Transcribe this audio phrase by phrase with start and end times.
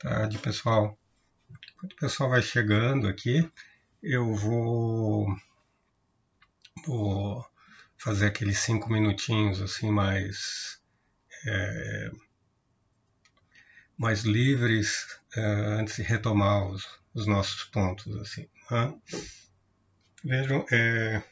[0.00, 0.98] tarde, pessoal.
[1.74, 3.48] Enquanto o pessoal vai chegando aqui,
[4.02, 5.26] eu vou,
[6.86, 7.46] vou
[7.98, 10.80] fazer aqueles cinco minutinhos assim mais
[11.46, 12.10] é,
[13.96, 18.48] mais livres é, antes de retomar os, os, nossos pontos assim.
[18.70, 18.94] Né?
[20.24, 21.22] Vejam, é,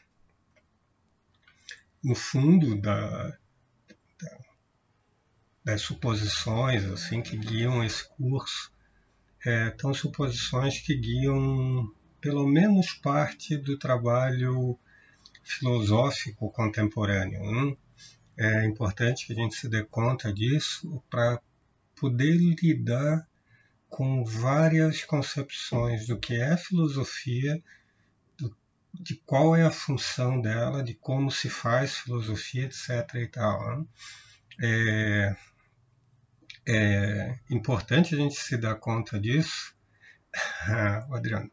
[2.04, 3.38] no fundo da, da,
[5.68, 8.72] das suposições assim que guiam esse curso
[9.44, 14.78] é, estão suposições que guiam pelo menos parte do trabalho
[15.44, 17.44] filosófico contemporâneo.
[17.44, 17.78] Hein?
[18.34, 21.38] É importante que a gente se dê conta disso para
[21.94, 23.28] poder lidar
[23.90, 27.62] com várias concepções do que é filosofia,
[28.38, 28.56] do,
[28.94, 33.14] de qual é a função dela, de como se faz filosofia, etc.
[33.16, 33.78] E tal.
[33.78, 33.86] Né?
[34.60, 35.36] É,
[36.70, 39.74] é importante a gente se dar conta disso,
[41.10, 41.50] Adriano.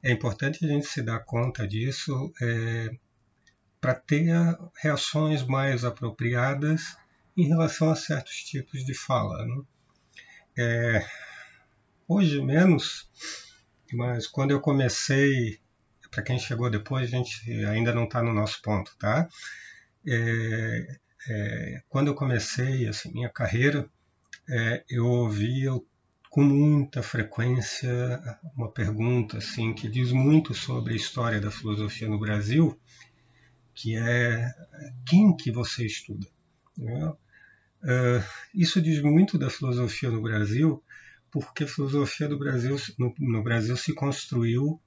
[0.00, 2.90] É importante a gente se dar conta disso é,
[3.80, 4.32] para ter
[4.80, 6.96] reações mais apropriadas
[7.36, 9.44] em relação a certos tipos de fala.
[9.44, 9.62] Né?
[10.56, 11.06] É,
[12.06, 13.10] hoje menos,
[13.92, 15.58] mas quando eu comecei,
[16.08, 19.28] para quem chegou depois, a gente ainda não está no nosso ponto, tá?
[20.06, 20.86] É,
[21.28, 23.90] é, quando eu comecei assim, minha carreira,
[24.50, 25.70] é, eu ouvia
[26.28, 28.20] com muita frequência
[28.56, 32.78] uma pergunta assim que diz muito sobre a história da filosofia no Brasil,
[33.74, 34.52] que é
[35.06, 36.26] quem que você estuda?
[36.76, 37.12] Né?
[37.82, 38.22] Uh,
[38.54, 40.82] isso diz muito da filosofia no Brasil,
[41.30, 44.80] porque a filosofia do Brasil no, no Brasil se construiu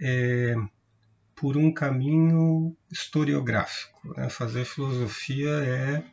[0.00, 0.54] é,
[1.34, 4.14] por um caminho historiográfico.
[4.16, 4.28] Né?
[4.28, 6.04] Fazer filosofia é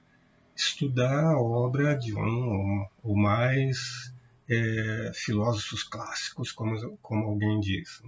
[0.56, 4.14] estudar a obra de um ou mais
[4.50, 8.02] é, filósofos clássicos, como, como alguém diz.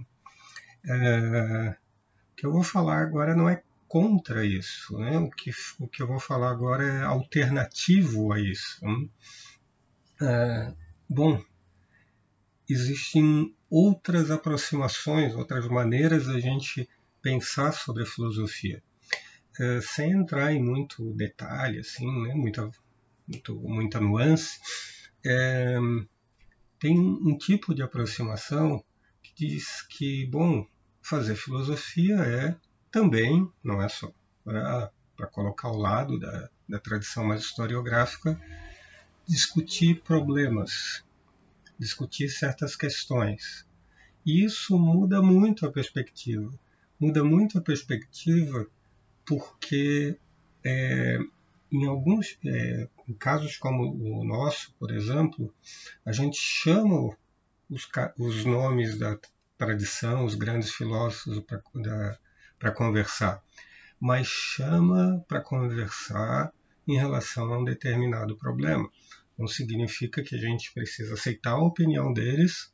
[0.84, 1.76] É,
[2.32, 5.18] o que eu vou falar agora não é contra isso, né?
[5.18, 8.80] o, que, o que eu vou falar agora é alternativo a isso.
[10.20, 10.74] É,
[11.08, 11.42] bom,
[12.68, 16.88] existem outras aproximações, outras maneiras da gente
[17.20, 18.82] pensar sobre a filosofia.
[19.58, 22.70] Eh, sem entrar em muito detalhe, assim, né, muita,
[23.26, 24.60] muito, muita nuance,
[25.26, 25.76] é,
[26.78, 28.84] tem um tipo de aproximação
[29.20, 30.64] que diz que, bom,
[31.02, 32.56] fazer filosofia é
[32.90, 34.12] também, não é só
[34.44, 38.40] para colocar ao lado da, da tradição mais historiográfica,
[39.26, 41.04] discutir problemas,
[41.76, 43.66] discutir certas questões.
[44.24, 46.50] E isso muda muito a perspectiva.
[46.98, 48.66] Muda muito a perspectiva
[49.28, 50.16] porque
[50.64, 51.18] é,
[51.70, 55.54] em alguns é, casos como o nosso, por exemplo,
[56.04, 57.14] a gente chama
[57.68, 57.86] os,
[58.18, 59.18] os nomes da
[59.58, 61.44] tradição, os grandes filósofos
[62.58, 63.42] para conversar,
[64.00, 66.50] mas chama para conversar
[66.86, 68.88] em relação a um determinado problema.
[69.36, 72.72] Não significa que a gente precisa aceitar a opinião deles,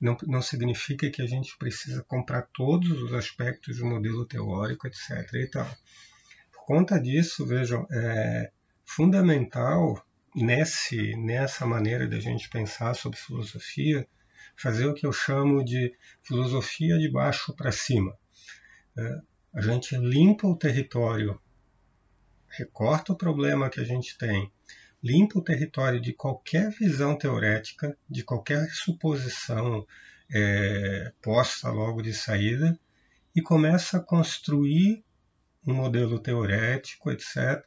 [0.00, 5.32] não, não significa que a gente precisa comprar todos os aspectos do modelo teórico, etc.
[5.34, 5.68] E tal.
[6.52, 8.50] Por conta disso, vejam, é
[8.84, 10.04] fundamental
[10.34, 14.06] nesse, nessa maneira de a gente pensar sobre filosofia,
[14.56, 18.16] fazer o que eu chamo de filosofia de baixo para cima.
[18.96, 19.20] É,
[19.54, 21.40] a gente limpa o território,
[22.48, 24.50] recorta o problema que a gente tem,
[25.02, 29.86] limpa o território de qualquer visão teorética, de qualquer suposição
[30.32, 32.78] é, posta logo de saída
[33.34, 35.04] e começa a construir
[35.66, 37.64] um modelo teorético, etc.,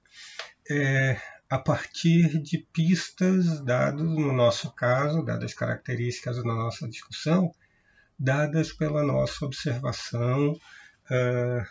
[0.70, 7.54] é, a partir de pistas dadas, no nosso caso, dadas características da nossa discussão,
[8.18, 11.66] dadas pela nossa observação uh,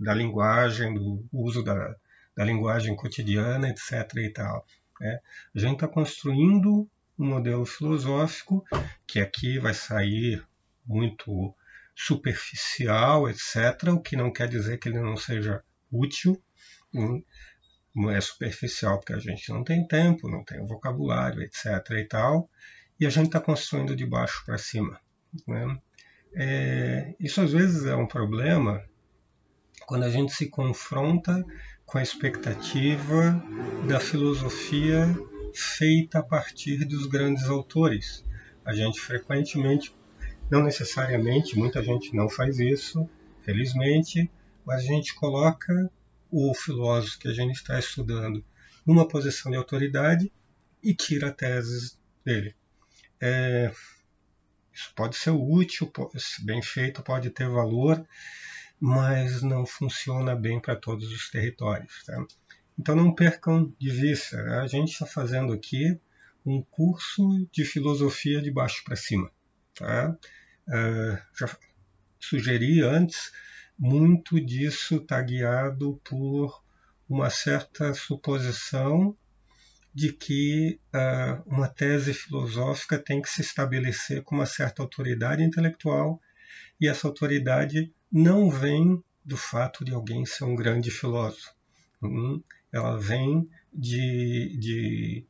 [0.00, 1.94] da linguagem, do uso da,
[2.36, 4.14] da linguagem cotidiana, etc.
[4.16, 4.66] E tal.
[5.00, 5.20] Né?
[5.54, 6.88] A gente está construindo
[7.18, 8.64] um modelo filosófico
[9.06, 10.44] que aqui vai sair
[10.84, 11.54] muito
[11.94, 16.40] superficial, etc., o que não quer dizer que ele não seja útil.
[16.92, 21.64] Não é superficial porque a gente não tem tempo, não tem vocabulário, etc.
[21.92, 22.50] e tal,
[23.00, 25.00] e a gente está construindo de baixo para cima.
[25.46, 25.80] Né?
[26.34, 28.84] É, isso às vezes é um problema
[29.86, 31.44] quando a gente se confronta
[31.86, 33.42] com a expectativa
[33.88, 35.06] da filosofia
[35.54, 38.24] feita a partir dos grandes autores.
[38.64, 39.94] A gente frequentemente,
[40.50, 43.08] não necessariamente, muita gente não faz isso,
[43.42, 44.28] felizmente,
[44.64, 45.90] mas a gente coloca
[46.30, 48.44] o filósofo que a gente está estudando
[48.84, 50.32] numa posição de autoridade
[50.82, 52.54] e tira teses dele.
[53.20, 53.72] É,
[54.72, 55.90] isso pode ser útil,
[56.42, 58.04] bem feito, pode ter valor,
[58.80, 62.04] mas não funciona bem para todos os territórios.
[62.04, 62.24] Tá?
[62.78, 64.58] Então não percam de vista, né?
[64.60, 65.98] a gente está fazendo aqui
[66.44, 69.30] um curso de filosofia de baixo para cima.
[69.74, 70.16] Tá?
[70.68, 71.56] Uh, já
[72.20, 73.32] sugeri antes,
[73.78, 76.62] muito disso está guiado por
[77.08, 79.16] uma certa suposição
[79.94, 86.20] de que uh, uma tese filosófica tem que se estabelecer com uma certa autoridade intelectual
[86.80, 91.50] e essa autoridade não vem do fato de alguém ser um grande filósofo.
[92.02, 92.42] Hum,
[92.72, 95.24] ela vem de, de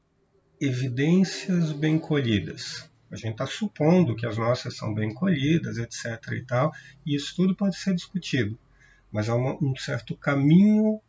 [0.61, 2.88] evidências bem colhidas.
[3.11, 6.32] A gente está supondo que as nossas são bem colhidas, etc.
[6.32, 6.73] e tal,
[7.05, 8.58] e isso tudo pode ser discutido.
[9.11, 11.00] Mas há uma, um certo caminho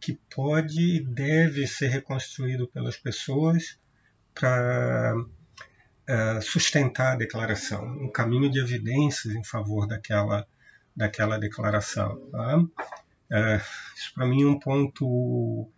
[0.00, 3.78] que pode e deve ser reconstruído pelas pessoas
[4.34, 5.30] para uh,
[6.06, 10.46] é, sustentar a declaração, um caminho de evidências em favor daquela,
[10.94, 12.28] daquela declaração.
[12.30, 12.58] Tá?
[12.58, 13.60] Uh,
[13.96, 15.68] isso para mim é um ponto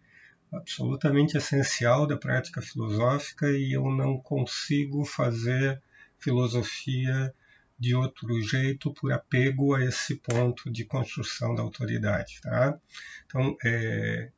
[0.52, 5.80] absolutamente essencial da prática filosófica e eu não consigo fazer
[6.18, 7.34] filosofia
[7.78, 12.40] de outro jeito por apego a esse ponto de construção da autoridade.
[12.40, 12.78] Tá?
[13.26, 14.30] Então, é,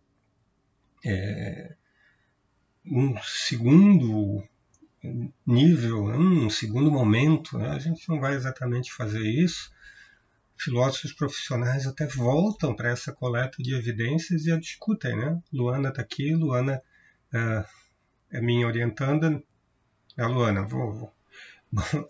[1.04, 1.76] é,
[2.84, 4.42] um segundo
[5.46, 7.70] nível, né, um segundo momento, né?
[7.70, 9.70] a gente não vai exatamente fazer isso.
[10.58, 15.16] Filósofos profissionais até voltam para essa coleta de evidências e a discutem.
[15.16, 15.40] Né?
[15.52, 16.82] Luana está aqui, Luana
[17.32, 17.64] é,
[18.32, 19.42] é minha orientanda.
[20.16, 20.92] É a Luana, vou.
[20.92, 21.14] vou.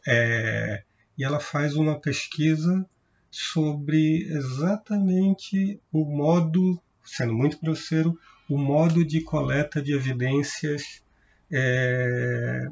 [0.07, 0.83] É,
[1.17, 2.89] e ela faz uma pesquisa
[3.31, 8.19] sobre exatamente o modo, sendo muito grosseiro,
[8.49, 11.03] o modo de coleta de evidências
[11.51, 12.69] é,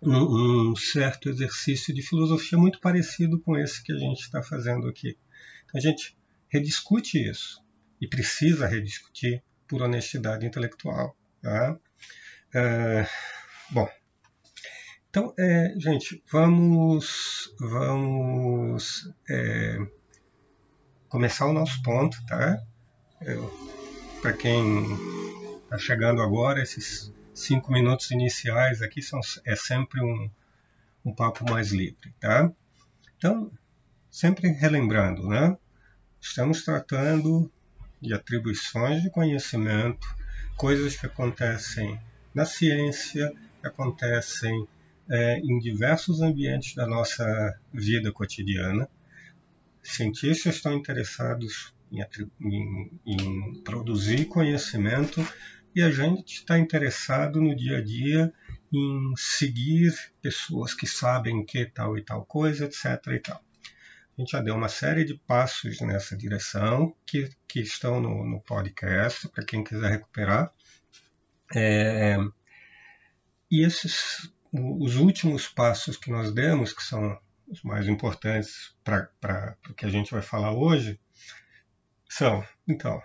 [0.00, 4.88] um, um, certo exercício de filosofia muito parecido com esse que a gente está fazendo
[4.88, 5.16] aqui.
[5.64, 6.16] Então, a gente
[6.48, 7.62] rediscute isso
[8.00, 11.16] e precisa rediscutir por honestidade intelectual.
[11.42, 11.78] Tá?
[12.54, 13.06] É,
[13.70, 13.88] bom,
[15.10, 19.78] então, é, gente, vamos, vamos é,
[21.08, 22.62] começar o nosso ponto, tá?
[24.20, 24.84] Para quem
[25.64, 30.30] está chegando agora, esses cinco minutos iniciais aqui são, é sempre um,
[31.04, 32.52] um papo mais livre, tá?
[33.16, 33.50] Então,
[34.10, 35.56] sempre relembrando, né?
[36.20, 37.50] Estamos tratando
[38.00, 40.06] de atribuições de conhecimento,
[40.56, 41.98] coisas que acontecem
[42.34, 44.66] na ciência, que acontecem
[45.08, 48.88] é, em diversos ambientes da nossa vida cotidiana.
[49.82, 52.04] Cientistas estão interessados em,
[52.40, 55.26] em, em produzir conhecimento
[55.78, 58.34] e a gente está interessado no dia a dia
[58.72, 62.84] em seguir pessoas que sabem que tal e tal coisa, etc.
[63.12, 63.36] E tal.
[63.36, 68.40] A gente já deu uma série de passos nessa direção que, que estão no, no
[68.40, 70.52] podcast para quem quiser recuperar.
[71.54, 72.16] É,
[73.48, 79.74] e esses os últimos passos que nós demos, que são os mais importantes para o
[79.74, 80.98] que a gente vai falar hoje,
[82.08, 83.00] são, então,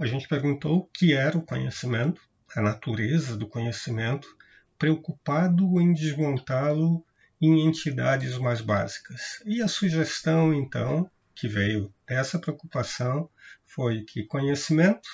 [0.00, 2.22] a gente perguntou o que era o conhecimento,
[2.56, 4.34] a natureza do conhecimento,
[4.78, 7.04] preocupado em desmontá-lo
[7.38, 9.42] em entidades mais básicas.
[9.44, 13.28] E a sugestão, então, que veio dessa preocupação
[13.66, 15.08] foi que conhecimento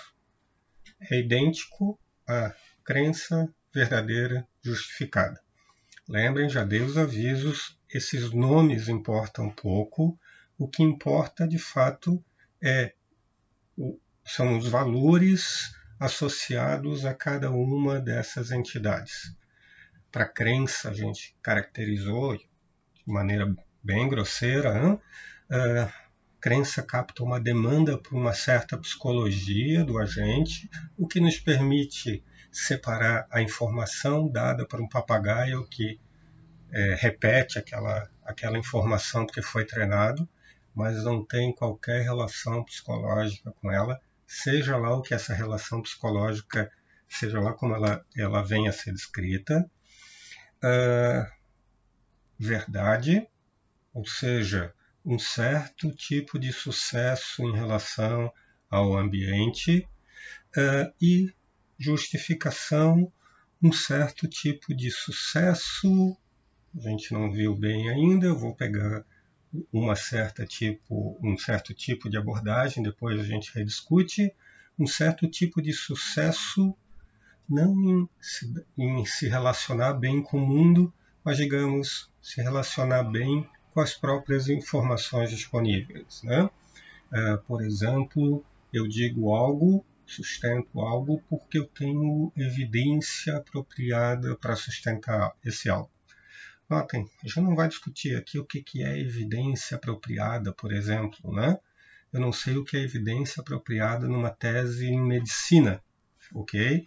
[1.10, 5.40] é idêntico à crença verdadeira justificada.
[6.08, 10.16] Lembrem, já dei os avisos, esses nomes importam pouco,
[10.56, 12.24] o que importa de fato
[12.62, 12.94] é
[14.26, 19.34] são os valores associados a cada uma dessas entidades.
[20.10, 22.46] Para crença, a gente caracterizou de
[23.06, 25.00] maneira bem grosseira, hein?
[25.48, 26.06] Uh,
[26.40, 33.26] crença capta uma demanda por uma certa psicologia do agente, o que nos permite separar
[33.30, 36.00] a informação dada por um papagaio que
[36.72, 40.28] é, repete aquela, aquela informação porque foi treinado,
[40.74, 46.70] mas não tem qualquer relação psicológica com ela, seja lá o que essa relação psicológica,
[47.08, 49.70] seja lá como ela, ela venha a ser descrita.
[50.58, 51.26] Uh,
[52.38, 53.26] verdade,
[53.94, 58.32] ou seja, um certo tipo de sucesso em relação
[58.68, 59.88] ao ambiente
[60.56, 61.32] uh, e
[61.78, 63.12] justificação,
[63.62, 66.16] um certo tipo de sucesso.
[66.76, 69.04] A gente não viu bem ainda, eu vou pegar
[69.72, 74.32] uma certa tipo, um certo tipo de abordagem, depois a gente rediscute,
[74.78, 76.76] um certo tipo de sucesso
[77.48, 80.92] não em se, em se relacionar bem com o mundo,
[81.24, 86.22] mas, digamos, se relacionar bem com as próprias informações disponíveis.
[86.22, 86.50] Né?
[87.12, 95.34] Uh, por exemplo, eu digo algo, sustento algo, porque eu tenho evidência apropriada para sustentar
[95.44, 95.90] esse algo.
[96.68, 101.32] Notem, a gente não vai discutir aqui o que, que é evidência apropriada, por exemplo.
[101.32, 101.58] Né?
[102.12, 105.82] Eu não sei o que é evidência apropriada numa tese em medicina,
[106.34, 106.86] ok?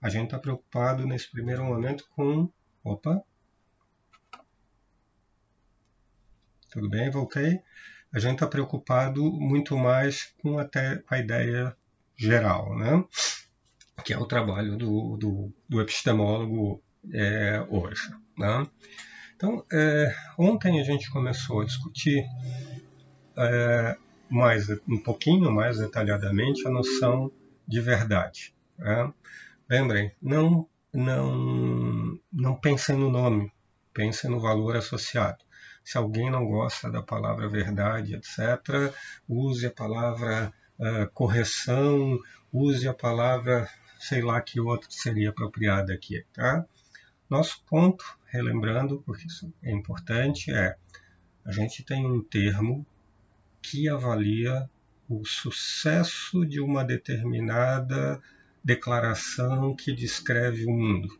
[0.00, 2.50] A gente está preocupado nesse primeiro momento com.
[2.82, 3.22] Opa!
[6.70, 7.60] Tudo bem, voltei.
[8.12, 11.76] A gente está preocupado muito mais com, até, com a ideia
[12.16, 13.04] geral, né?
[14.02, 16.82] que é o trabalho do, do, do epistemólogo
[17.12, 18.14] é, hoje.
[18.36, 18.66] Né?
[19.36, 22.24] Então, é, ontem a gente começou a discutir
[23.36, 23.96] é,
[24.30, 27.30] mais um pouquinho mais detalhadamente a noção
[27.66, 28.54] de verdade.
[28.78, 29.12] Né?
[29.68, 33.52] Lembrem, não, não, não pensem no nome,
[33.92, 35.44] pensem no valor associado.
[35.84, 38.94] Se alguém não gosta da palavra verdade, etc.,
[39.28, 42.18] use a palavra uh, correção,
[42.52, 43.68] use a palavra,
[43.98, 46.24] sei lá que outra seria apropriada aqui.
[46.32, 46.64] Tá?
[47.32, 50.76] Nosso ponto, relembrando, porque isso é importante, é
[51.42, 52.86] a gente tem um termo
[53.62, 54.68] que avalia
[55.08, 58.20] o sucesso de uma determinada
[58.62, 61.18] declaração que descreve o mundo.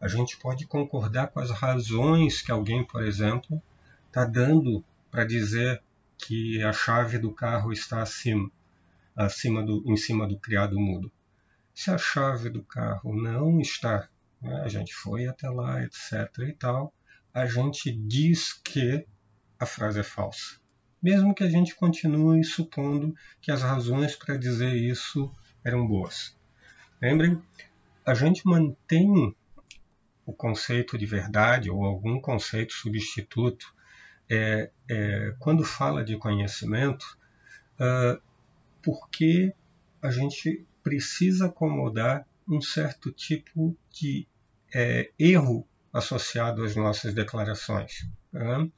[0.00, 3.62] A gente pode concordar com as razões que alguém, por exemplo,
[4.08, 5.80] está dando para dizer
[6.18, 8.50] que a chave do carro está acima,
[9.14, 11.12] acima do, em cima do criado mudo.
[11.72, 14.09] Se a chave do carro não está,
[14.40, 16.28] né, a gente foi até lá, etc.
[16.48, 16.92] e tal,
[17.32, 19.06] a gente diz que
[19.58, 20.58] a frase é falsa.
[21.02, 25.32] Mesmo que a gente continue supondo que as razões para dizer isso
[25.64, 26.36] eram boas.
[27.00, 27.40] Lembrem,
[28.04, 29.34] a gente mantém
[30.26, 33.74] o conceito de verdade ou algum conceito substituto
[34.28, 37.04] é, é, quando fala de conhecimento,
[37.80, 38.20] uh,
[38.82, 39.52] porque
[40.00, 44.26] a gente precisa acomodar um certo tipo de
[44.74, 48.06] é, erro associado às nossas declarações.
[48.32, 48.70] Né?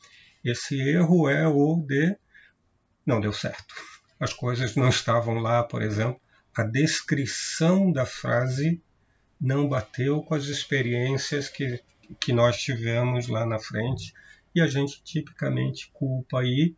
[0.45, 2.17] Esse erro é o de
[3.05, 3.75] não deu certo.
[4.21, 6.21] As coisas não estavam lá, por exemplo,
[6.57, 8.81] a descrição da frase
[9.41, 11.83] não bateu com as experiências que,
[12.21, 14.13] que nós tivemos lá na frente
[14.55, 16.77] e a gente tipicamente culpa aí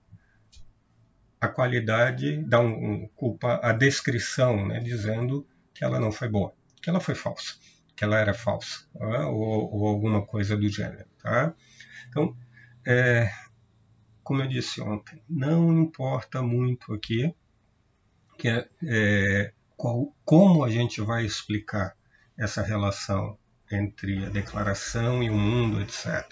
[1.41, 6.55] a qualidade, dá um, um, culpa a descrição, né, dizendo que ela não foi boa,
[6.85, 7.55] que ela foi falsa,
[7.97, 9.27] que ela era falsa, tá?
[9.29, 11.07] ou, ou, alguma coisa do gênero.
[11.19, 11.55] Tá?
[12.09, 12.37] Então,
[12.87, 13.33] é,
[14.23, 17.35] como eu disse ontem, não importa muito aqui
[18.39, 18.49] que
[18.87, 21.97] é, qual, como a gente vai explicar
[22.37, 23.39] essa relação
[23.73, 26.31] entre a declaração e o mundo, etc.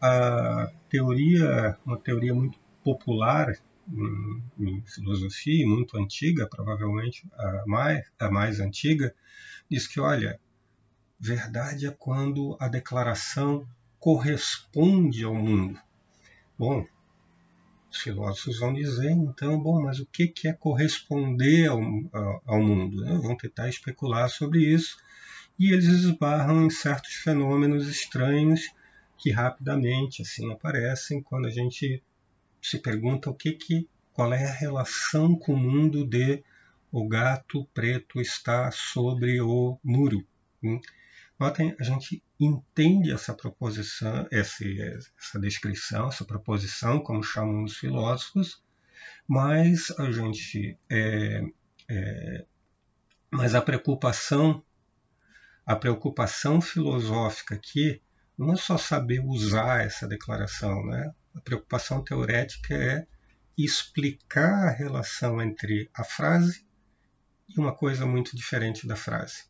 [0.00, 3.54] A teoria, uma teoria muito popular
[3.88, 9.14] em, em filosofia, muito antiga, provavelmente a mais, a mais antiga,
[9.70, 10.40] diz que, olha,
[11.18, 13.66] verdade é quando a declaração
[13.98, 15.78] corresponde ao mundo.
[16.58, 16.86] Bom,
[17.90, 21.80] os filósofos vão dizer, então, bom, mas o que é corresponder ao,
[22.44, 23.02] ao mundo?
[23.02, 23.18] Né?
[23.22, 24.96] Vão tentar especular sobre isso
[25.58, 28.68] e eles esbarram em certos fenômenos estranhos
[29.16, 32.02] que rapidamente assim aparecem quando a gente
[32.64, 36.42] se pergunta o que que qual é a relação com o mundo de
[36.90, 40.26] o gato preto está sobre o muro.
[41.38, 48.62] Notem, a gente entende essa proposição, essa, essa descrição, essa proposição, como chamam os filósofos,
[49.28, 51.42] mas a gente, é,
[51.90, 52.46] é,
[53.30, 54.64] mas a preocupação,
[55.66, 58.00] a preocupação filosófica aqui
[58.36, 61.14] não é só saber usar essa declaração, né?
[61.34, 63.06] A preocupação teorética é
[63.56, 66.66] explicar a relação entre a frase
[67.48, 69.44] e uma coisa muito diferente da frase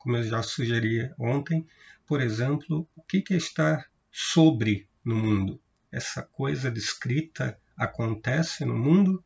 [0.00, 1.66] como eu já sugeri ontem,
[2.06, 5.60] por exemplo, o que, que está sobre no mundo?
[5.92, 9.22] Essa coisa descrita acontece no mundo?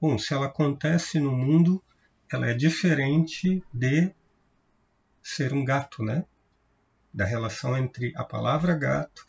[0.00, 1.82] Bom, se ela acontece no mundo,
[2.30, 4.12] ela é diferente de
[5.22, 6.24] ser um gato, né?
[7.16, 9.26] Da relação entre a palavra gato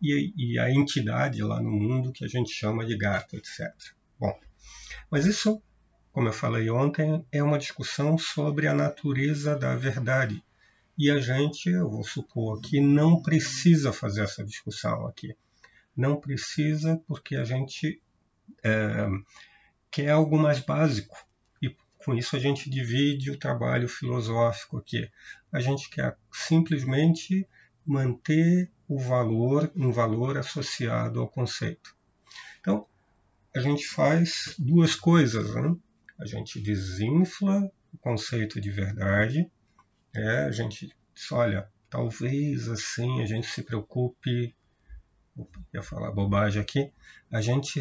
[0.00, 3.72] e, e a entidade lá no mundo que a gente chama de gato, etc.
[4.18, 4.38] Bom,
[5.10, 5.60] mas isso
[6.12, 10.42] como eu falei ontem, é uma discussão sobre a natureza da verdade.
[10.98, 15.34] E a gente, eu vou supor aqui, não precisa fazer essa discussão aqui.
[15.96, 18.02] Não precisa porque a gente
[18.62, 19.06] é,
[19.90, 21.16] quer algo mais básico.
[22.04, 25.10] Com isso a gente divide o trabalho filosófico aqui.
[25.52, 27.46] A gente quer simplesmente
[27.84, 31.94] manter o valor, um valor associado ao conceito.
[32.60, 32.86] Então,
[33.54, 35.54] a gente faz duas coisas.
[35.54, 35.76] Né?
[36.18, 39.50] A gente desinfla o conceito de verdade.
[40.14, 44.54] É, a gente diz, olha, talvez assim a gente se preocupe,
[45.72, 46.92] ia falar bobagem aqui,
[47.30, 47.80] a gente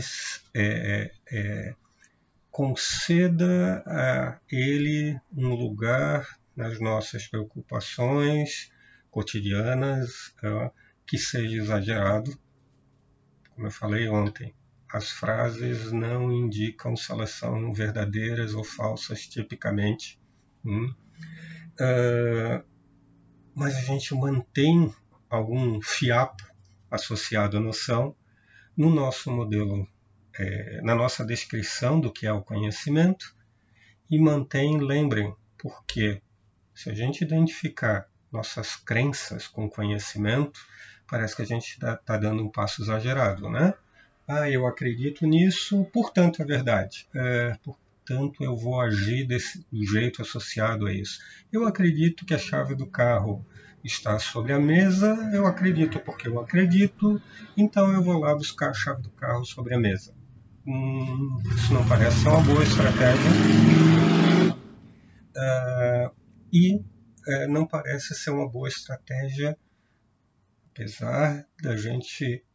[0.54, 1.76] é, é, é
[2.52, 8.72] conceda a ele um lugar nas nossas preocupações
[9.10, 10.34] cotidianas
[11.06, 12.38] que seja exagerado.
[13.56, 14.54] Como eu falei ontem,
[14.92, 20.20] as frases não indicam se elas são verdadeiras ou falsas tipicamente.
[20.66, 20.94] Hum?
[21.80, 22.64] Uh,
[23.56, 24.94] mas a gente mantém
[25.30, 26.44] algum fiapo
[26.90, 28.16] associado à noção
[28.76, 29.88] no nosso modelo
[30.40, 33.36] é, na nossa descrição do que é o conhecimento
[34.10, 36.22] e mantém, lembrem, porque
[36.74, 40.62] se a gente identificar nossas crenças com conhecimento,
[41.06, 43.74] parece que a gente está tá dando um passo exagerado, né?
[44.26, 47.06] Ah, eu acredito nisso, portanto é verdade.
[47.14, 51.20] É, portanto, eu vou agir desse, jeito associado a isso.
[51.52, 53.46] Eu acredito que a chave do carro
[53.84, 57.22] está sobre a mesa, eu acredito porque eu acredito,
[57.58, 60.19] então eu vou lá buscar a chave do carro sobre a mesa.
[60.72, 63.32] Hum, isso não parece ser uma boa estratégia.
[65.36, 66.16] Uh,
[66.54, 69.58] e uh, não parece ser uma boa estratégia,
[70.70, 72.46] apesar da gente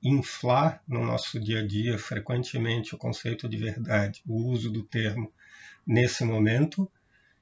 [0.00, 5.32] inflar no nosso dia a dia frequentemente o conceito de verdade, o uso do termo
[5.84, 6.88] nesse momento,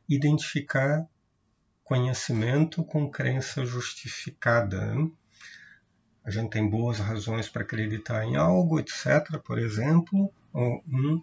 [0.09, 1.07] identificar
[1.85, 4.95] conhecimento com crença justificada.
[4.95, 5.11] Né?
[6.25, 11.23] A gente tem boas razões para acreditar em algo, etc., por exemplo, um,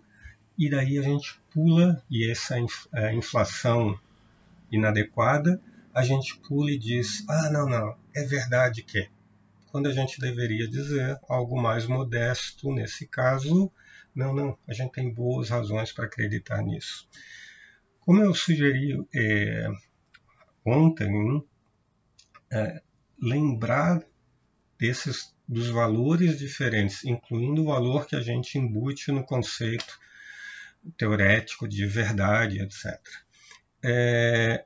[0.57, 2.57] e daí a gente pula, e essa
[2.93, 3.97] é inflação
[4.69, 5.61] inadequada,
[5.93, 9.09] a gente pula e diz: ah, não, não, é verdade que.
[9.71, 13.71] Quando a gente deveria dizer algo mais modesto, nesse caso,
[14.15, 17.07] não, não, a gente tem boas razões para acreditar nisso.
[17.99, 19.67] Como eu sugeri é,
[20.65, 21.45] ontem,
[22.51, 22.81] é,
[23.21, 24.03] lembrar
[24.79, 29.99] desses dos valores diferentes, incluindo o valor que a gente embute no conceito
[30.95, 32.99] teorético de verdade, etc.
[33.83, 34.63] É,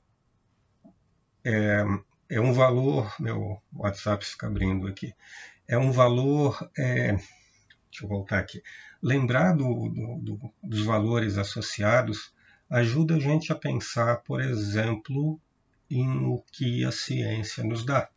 [1.44, 1.86] é,
[2.30, 5.14] é um valor, meu WhatsApp fica abrindo aqui,
[5.68, 8.62] é um valor, é, deixa eu voltar aqui,
[9.02, 12.34] lembrar do, do, do, dos valores associados
[12.70, 15.40] ajuda a gente a pensar, por exemplo,
[15.90, 18.10] em o que a ciência nos dá.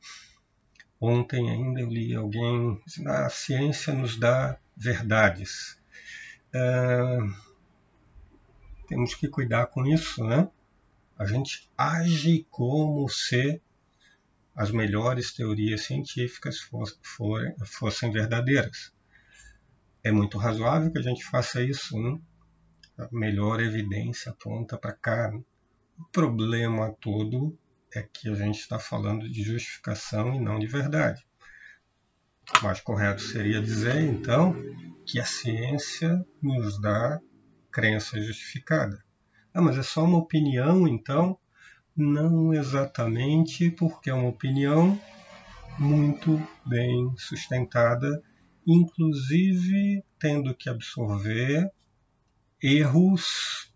[1.00, 5.78] Ontem ainda eu li alguém ah, a ciência nos dá verdades.
[6.54, 7.34] Uh,
[8.88, 10.48] temos que cuidar com isso, né?
[11.18, 13.60] A gente age como se
[14.54, 16.58] as melhores teorias científicas
[17.64, 18.92] fossem verdadeiras.
[20.02, 22.18] É muito razoável que a gente faça isso, né?
[22.96, 25.30] A melhor evidência aponta para cá.
[25.98, 27.58] O problema todo
[27.98, 31.26] é que a gente está falando de justificação e não de verdade.
[32.60, 34.54] O mais correto seria dizer, então,
[35.04, 37.20] que a ciência nos dá
[37.70, 39.02] crença justificada.
[39.52, 41.38] Ah, mas é só uma opinião, então?
[41.96, 45.00] Não exatamente, porque é uma opinião
[45.78, 48.22] muito bem sustentada,
[48.66, 51.70] inclusive tendo que absorver
[52.62, 53.72] erros.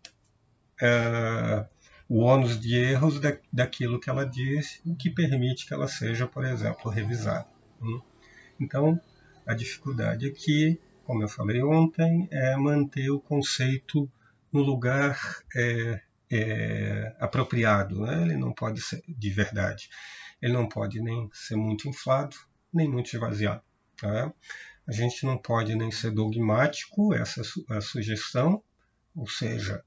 [0.82, 1.79] Uh,
[2.10, 6.26] o ônus de erros da, daquilo que ela diz, o que permite que ela seja,
[6.26, 7.46] por exemplo, revisada.
[7.80, 8.02] Hum?
[8.58, 9.00] Então,
[9.46, 14.10] a dificuldade aqui, como eu falei ontem, é manter o conceito
[14.52, 15.20] no lugar
[15.54, 18.00] é, é, apropriado.
[18.00, 18.22] Né?
[18.22, 19.88] Ele não pode ser de verdade.
[20.42, 22.34] Ele não pode nem ser muito inflado,
[22.74, 23.62] nem muito esvaziado.
[23.96, 24.32] Tá?
[24.84, 28.60] A gente não pode nem ser dogmático, essa é a sugestão,
[29.14, 29.84] ou seja,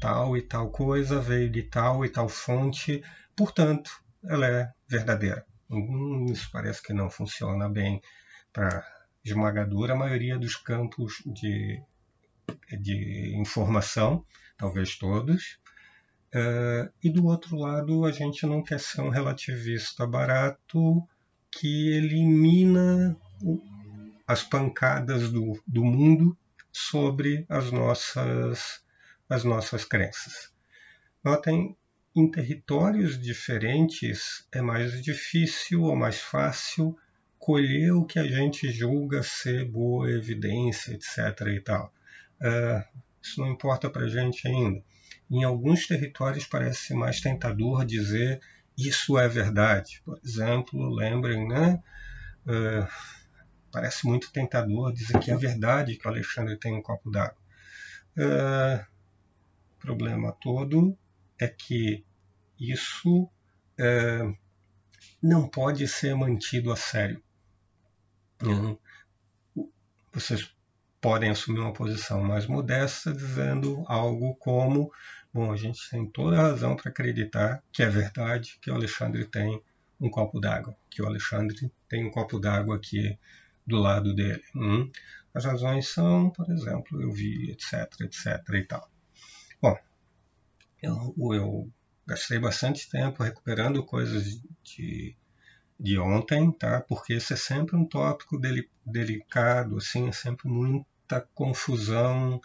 [0.00, 3.02] tal e tal coisa veio de tal e tal fonte,
[3.36, 3.90] portanto,
[4.24, 5.44] ela é verdadeira.
[5.70, 8.02] Hum, isso parece que não funciona bem
[8.52, 8.84] para
[9.24, 11.80] esmagadora maioria dos campos de,
[12.80, 14.24] de informação,
[14.56, 15.58] talvez todos.
[16.34, 21.02] Uh, e do outro lado, a gente não quer ser um relativista barato
[21.50, 23.16] que elimina
[24.26, 26.36] as pancadas do, do mundo
[26.72, 28.80] sobre as nossas
[29.30, 30.52] as nossas crenças.
[31.22, 31.76] Notem,
[32.14, 36.96] em territórios diferentes é mais difícil ou mais fácil
[37.38, 41.46] colher o que a gente julga ser boa evidência, etc.
[41.46, 41.94] e tal.
[42.40, 44.82] Uh, isso não importa para a gente ainda.
[45.30, 48.40] em alguns territórios parece mais tentador dizer
[48.76, 50.02] isso é verdade.
[50.04, 51.82] Por exemplo, lembrem, né?
[52.46, 52.88] Uh,
[53.70, 57.38] parece muito tentador dizer que é verdade que o Alexandre tem um copo d'água.
[58.16, 58.84] Uh,
[59.80, 60.96] problema todo
[61.38, 62.04] é que
[62.58, 64.36] isso uh,
[65.22, 67.22] não pode ser mantido a sério.
[68.42, 68.78] Uhum.
[70.12, 70.54] Vocês
[71.00, 74.90] podem assumir uma posição mais modesta, dizendo algo como:
[75.32, 79.24] bom, a gente tem toda a razão para acreditar que é verdade que o Alexandre
[79.24, 79.62] tem
[80.00, 83.18] um copo d'água, que o Alexandre tem um copo d'água aqui
[83.66, 84.42] do lado dele.
[84.54, 84.90] Hum?
[85.32, 88.90] As razões são, por exemplo, eu vi, etc, etc e tal.
[90.82, 91.70] Eu, eu
[92.06, 95.16] gastei bastante tempo recuperando coisas de,
[95.78, 96.80] de ontem, tá?
[96.80, 102.40] Porque esse é sempre um tópico deli, delicado, assim, é sempre muita confusão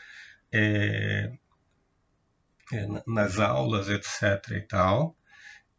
[0.52, 1.32] é,
[2.71, 4.52] é, nas aulas, etc.
[4.52, 5.15] e tal.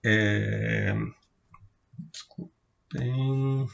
[0.05, 0.95] É,
[2.11, 3.66] desculpem.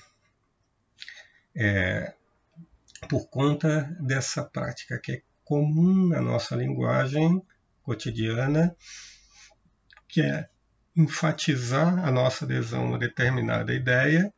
[1.55, 2.15] É,
[3.09, 7.43] por conta dessa prática que é comum na nossa linguagem
[7.83, 8.75] cotidiana,
[10.09, 10.49] que é
[10.97, 14.33] enfatizar a nossa adesão a determinada ideia,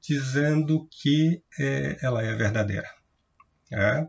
[0.00, 2.88] dizendo que é, ela é verdadeira.
[3.70, 4.06] É?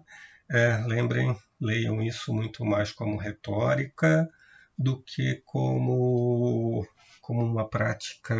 [0.49, 4.29] É, lembrem, leiam isso muito mais como retórica
[4.77, 6.87] do que como,
[7.21, 8.35] como uma prática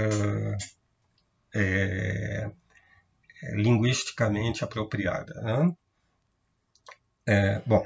[1.54, 2.50] é,
[3.44, 5.34] é linguisticamente apropriada.
[5.42, 5.76] Né?
[7.28, 7.86] É, bom,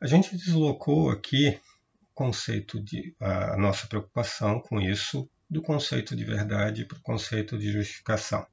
[0.00, 1.60] a gente deslocou aqui
[2.02, 7.58] o conceito de a nossa preocupação com isso do conceito de verdade para o conceito
[7.58, 8.46] de justificação.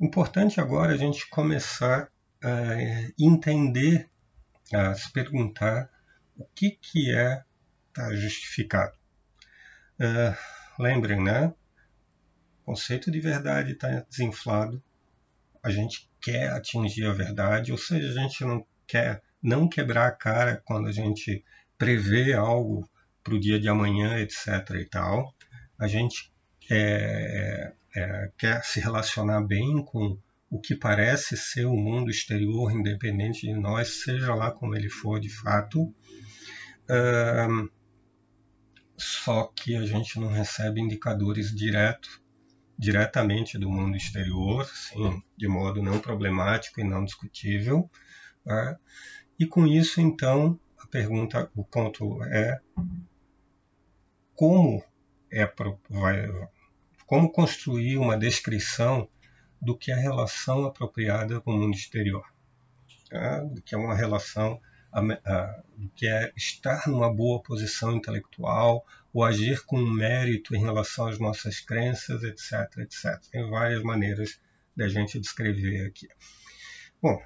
[0.00, 2.10] Importante agora a gente começar
[2.42, 2.74] a
[3.18, 4.08] entender,
[4.72, 5.90] a se perguntar
[6.36, 7.44] o que, que é
[7.88, 8.96] estar tá justificado.
[10.00, 11.52] Uh, lembrem, né?
[12.62, 14.82] O conceito de verdade está desinflado.
[15.62, 20.12] A gente quer atingir a verdade, ou seja, a gente não quer não quebrar a
[20.12, 21.44] cara quando a gente
[21.78, 22.88] prevê algo
[23.22, 24.46] para o dia de amanhã, etc.
[24.80, 25.34] e tal.
[25.78, 26.32] A gente
[26.70, 30.18] é, é, quer se relacionar bem com
[30.50, 35.20] o que parece ser o mundo exterior, independente de nós, seja lá como ele for
[35.20, 35.94] de fato.
[38.96, 42.20] só que a gente não recebe indicadores direto,
[42.76, 47.88] diretamente do mundo exterior, sim, de modo não problemático e não discutível.
[48.44, 48.78] Tá?
[49.40, 52.60] E com isso, então, a pergunta, o ponto é
[54.34, 54.84] como
[55.32, 55.50] é
[57.06, 59.08] como construir uma descrição
[59.58, 62.22] do que é a relação apropriada com o mundo exterior,
[63.08, 63.40] tá?
[63.40, 64.60] do que é uma relação
[64.92, 65.62] a, a,
[65.96, 71.60] que é estar numa boa posição intelectual ou agir com mérito em relação às nossas
[71.60, 73.18] crenças, etc, etc.
[73.32, 74.38] Tem várias maneiras
[74.76, 76.08] da gente descrever aqui.
[77.00, 77.18] Bom,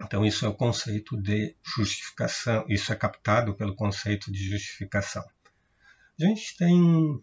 [0.00, 5.24] então, isso é o conceito de justificação, isso é captado pelo conceito de justificação.
[6.20, 7.22] A gente tem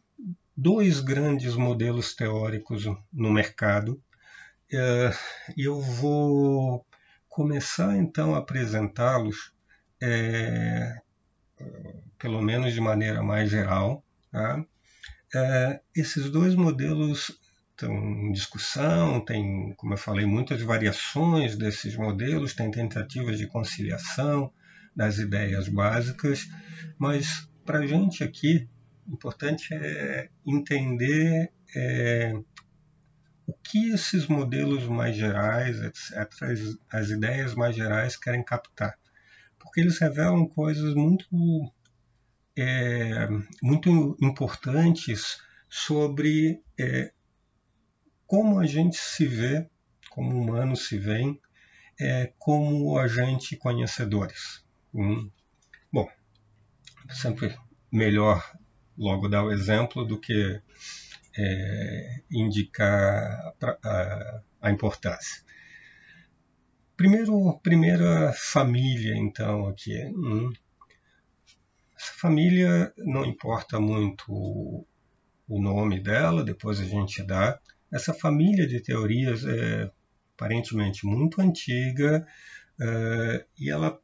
[0.56, 4.02] dois grandes modelos teóricos no mercado
[4.72, 5.12] eh,
[5.58, 6.86] e eu vou
[7.32, 9.54] começar então a apresentá-los,
[10.02, 11.02] é,
[12.20, 14.04] pelo menos de maneira mais geral.
[14.30, 14.66] Tá?
[15.34, 17.40] É, esses dois modelos
[17.82, 24.52] estão em discussão, tem, como eu falei, muitas variações desses modelos, tem tentativas de conciliação
[24.96, 26.48] das ideias básicas,
[26.98, 28.68] mas para a gente aqui,
[29.08, 32.34] importante é entender é,
[33.48, 36.12] o que esses modelos mais gerais, etc.,
[36.44, 38.98] as, as ideias mais gerais querem captar.
[39.58, 41.72] Porque eles revelam coisas muito,
[42.58, 43.28] é,
[43.62, 45.38] muito importantes
[45.70, 47.12] sobre é,
[48.32, 49.70] como a gente se vê,
[50.10, 51.38] como humanos se veem,
[52.00, 54.64] é, como agente conhecedores.
[54.94, 55.30] Hum.
[55.92, 56.10] Bom,
[57.10, 57.54] sempre
[57.92, 58.42] melhor
[58.98, 60.62] logo dar o exemplo do que
[61.38, 65.44] é, indicar a, a, a, importância.
[66.96, 70.06] Primeiro, primeira família, então, aqui.
[70.06, 70.54] Hum.
[71.98, 77.60] Essa família não importa muito o nome dela, depois a gente dá,
[77.92, 79.92] essa família de teorias é
[80.36, 82.26] aparentemente muito antiga
[82.80, 84.00] é, e ela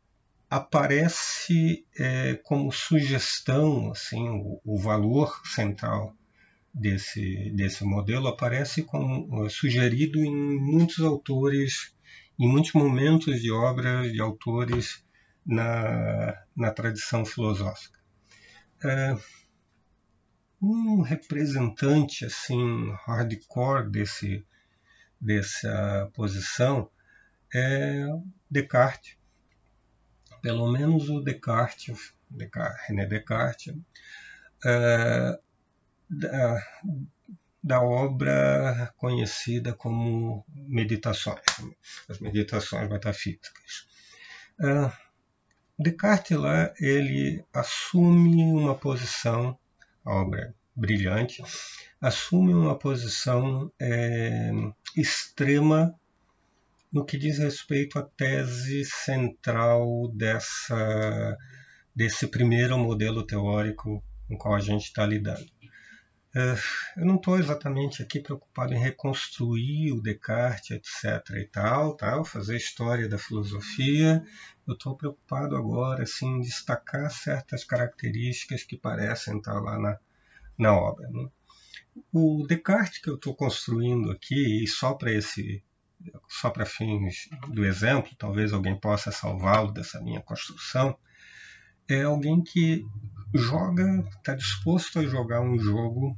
[0.50, 6.16] aparece é, como sugestão, assim, o, o, valor central
[6.74, 11.94] desse, desse modelo aparece como é, sugerido em muitos autores,
[12.40, 15.04] em muitos momentos de obras de autores
[15.46, 18.00] na, na tradição filosófica.
[18.84, 19.18] É,
[20.62, 24.46] um representante assim hardcore desse,
[25.20, 26.90] dessa posição
[27.54, 28.06] é
[28.50, 29.18] Descartes.
[30.42, 33.76] Pelo menos o Descartes, Descartes René Descartes,
[34.66, 35.40] é,
[36.10, 36.62] da,
[37.64, 41.42] da obra conhecida como Meditações,
[42.08, 43.88] as Meditações Metafísicas.
[44.60, 44.92] Uh,
[45.78, 49.60] Descartes lá ele assume uma posição,
[50.08, 51.44] obra brilhante,
[52.00, 54.52] assume uma posição é,
[54.96, 55.94] extrema
[56.92, 61.38] no que diz respeito à tese central dessa,
[61.96, 65.46] desse primeiro modelo teórico com o qual a gente está lidando.
[66.36, 66.56] É,
[66.98, 71.36] eu não estou exatamente aqui preocupado em reconstruir o Descartes, etc.
[71.38, 74.24] e tal, tal fazer história da filosofia.
[74.68, 79.98] Eu estou preocupado agora assim, em destacar certas características que parecem estar lá na,
[80.58, 81.08] na obra.
[81.10, 81.28] Né?
[82.14, 85.64] O Descartes que eu estou construindo aqui, e só para esse
[86.30, 90.96] só para fins do exemplo, talvez alguém possa salvá-lo dessa minha construção,
[91.90, 92.86] é alguém que
[93.34, 96.18] joga, está disposto a jogar um jogo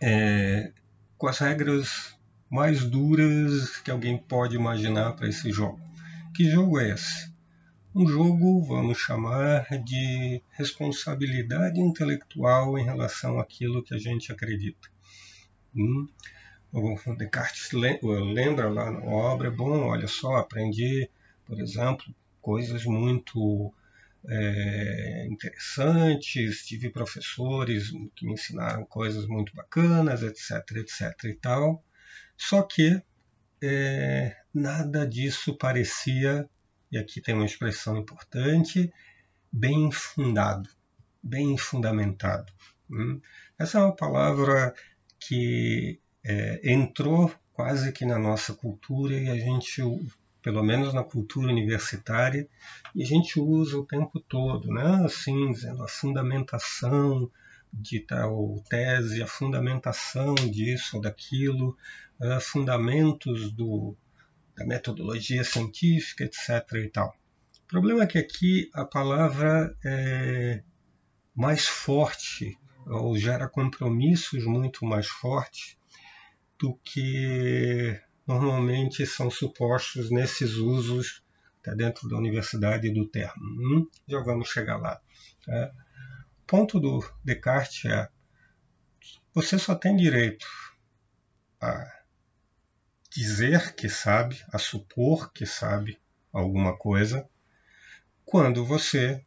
[0.00, 0.72] é,
[1.16, 2.16] com as regras
[2.50, 5.80] mais duras que alguém pode imaginar para esse jogo.
[6.34, 7.32] Que jogo é esse?
[7.94, 14.88] Um jogo, vamos chamar, de responsabilidade intelectual em relação àquilo que a gente acredita.
[15.74, 16.08] Hum?
[16.72, 21.08] O Descartes lembra lá na obra, bom, olha só, aprendi,
[21.44, 23.72] por exemplo, coisas muito
[24.28, 31.84] é, interessantes, tive professores que me ensinaram coisas muito bacanas, etc, etc e tal.
[32.36, 33.02] Só que
[33.62, 36.48] é, nada disso parecia,
[36.90, 38.92] e aqui tem uma expressão importante,
[39.50, 40.68] bem fundado,
[41.22, 42.52] bem fundamentado.
[42.90, 43.20] Hum?
[43.58, 44.74] Essa é uma palavra
[45.18, 49.82] que é, entrou quase que na nossa cultura e a gente
[50.42, 52.48] pelo menos na cultura universitária,
[52.94, 55.02] e a gente usa o tempo todo, né?
[55.04, 57.30] assim, dizendo a fundamentação
[57.72, 61.76] de tal tese, a fundamentação disso ou daquilo,
[62.20, 63.96] uh, fundamentos do,
[64.56, 66.74] da metodologia científica, etc.
[66.74, 67.16] E tal.
[67.64, 70.62] O problema é que aqui a palavra é
[71.34, 75.78] mais forte, ou gera compromissos muito mais fortes
[76.58, 77.98] do que
[78.40, 81.22] normalmente são supostos nesses usos
[81.62, 83.42] tá dentro da universidade do termo.
[83.44, 85.00] Hum, já vamos chegar lá.
[85.48, 85.66] É.
[86.42, 88.08] O ponto do Descartes é
[89.34, 90.46] você só tem direito
[91.60, 92.02] a
[93.10, 95.98] dizer que sabe, a supor que sabe
[96.32, 97.28] alguma coisa,
[98.24, 99.24] quando você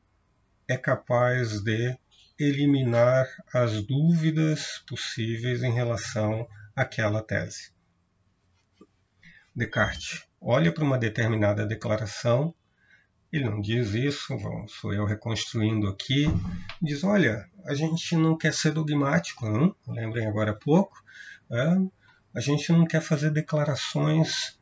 [0.67, 1.97] é capaz de
[2.37, 7.74] eliminar as dúvidas possíveis em relação àquela tese.
[9.55, 12.53] Descartes olha para uma determinada declaração,
[13.33, 14.37] ele não diz isso,
[14.67, 16.27] sou eu reconstruindo aqui,
[16.79, 19.75] diz, olha, a gente não quer ser dogmático, não?
[19.87, 21.03] lembrem agora há pouco,
[21.51, 21.77] é?
[22.35, 24.59] a gente não quer fazer declarações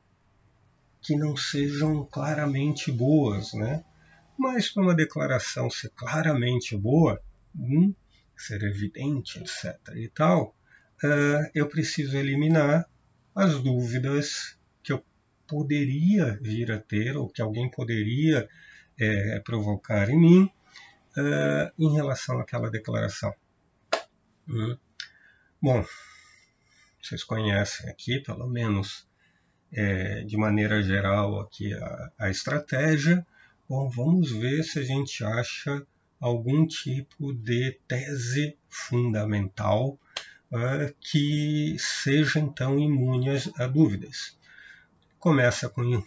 [1.01, 3.83] que não sejam claramente boas, né?
[4.37, 7.21] Mas para uma declaração ser claramente boa,
[7.53, 7.93] hum,
[8.37, 9.77] ser evidente, etc.
[9.95, 10.55] e tal,
[11.53, 12.87] eu preciso eliminar
[13.35, 14.57] as dúvidas
[15.47, 18.49] poderia vir a ter, ou que alguém poderia
[18.99, 20.51] é, provocar em mim,
[21.17, 23.33] uh, em relação àquela declaração.
[24.47, 24.77] Hum.
[25.61, 25.85] Bom,
[27.01, 29.07] vocês conhecem aqui, pelo menos
[29.71, 33.25] é, de maneira geral, aqui a, a estratégia.
[33.69, 35.85] Bom, vamos ver se a gente acha
[36.19, 39.99] algum tipo de tese fundamental
[40.51, 44.37] uh, que seja então imune a dúvidas
[45.23, 46.03] começa com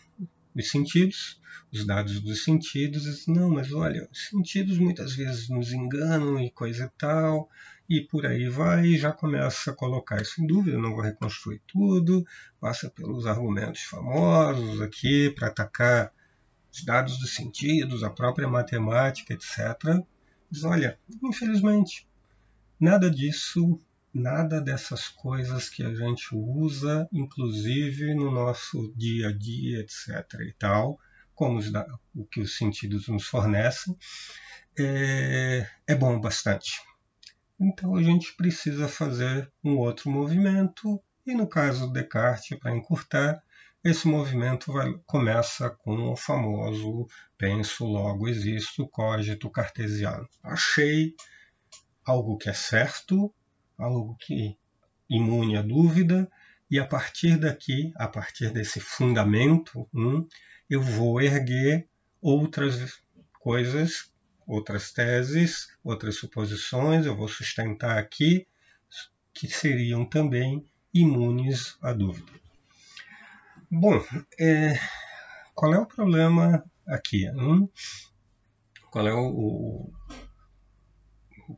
[0.54, 1.40] os sentidos,
[1.72, 6.50] os dados dos sentidos, diz, não, mas olha, os sentidos muitas vezes nos enganam e
[6.50, 7.48] coisa e tal,
[7.88, 11.62] e por aí vai, e já começa a colocar isso em dúvida, não vou reconstruir
[11.66, 12.26] tudo,
[12.60, 16.12] passa pelos argumentos famosos aqui para atacar
[16.70, 20.04] os dados dos sentidos, a própria matemática, etc.
[20.50, 22.06] Diz, olha, infelizmente,
[22.78, 23.80] nada disso
[24.16, 30.40] nada dessas coisas que a gente usa, inclusive no nosso dia a dia, etc.
[30.40, 30.98] e tal,
[31.34, 31.70] como os,
[32.14, 33.96] o que os sentidos nos fornecem,
[34.78, 36.80] é, é bom bastante.
[37.60, 43.42] Então a gente precisa fazer um outro movimento, e no caso do Descartes, para encurtar,
[43.84, 47.06] esse movimento vai, começa com o famoso
[47.38, 50.28] penso, logo existo, cogito cartesiano.
[50.42, 51.14] Achei
[52.04, 53.32] algo que é certo,
[53.78, 54.56] algo que
[55.08, 56.30] imune à dúvida,
[56.70, 60.26] e a partir daqui, a partir desse fundamento, hum,
[60.68, 61.86] eu vou erguer
[62.20, 63.00] outras
[63.40, 64.10] coisas,
[64.46, 68.46] outras teses, outras suposições, eu vou sustentar aqui
[69.32, 72.32] que seriam também imunes à dúvida.
[73.70, 74.02] Bom,
[74.40, 74.78] é,
[75.54, 77.28] qual é o problema aqui?
[77.30, 77.68] Hum?
[78.90, 79.92] Qual é o, o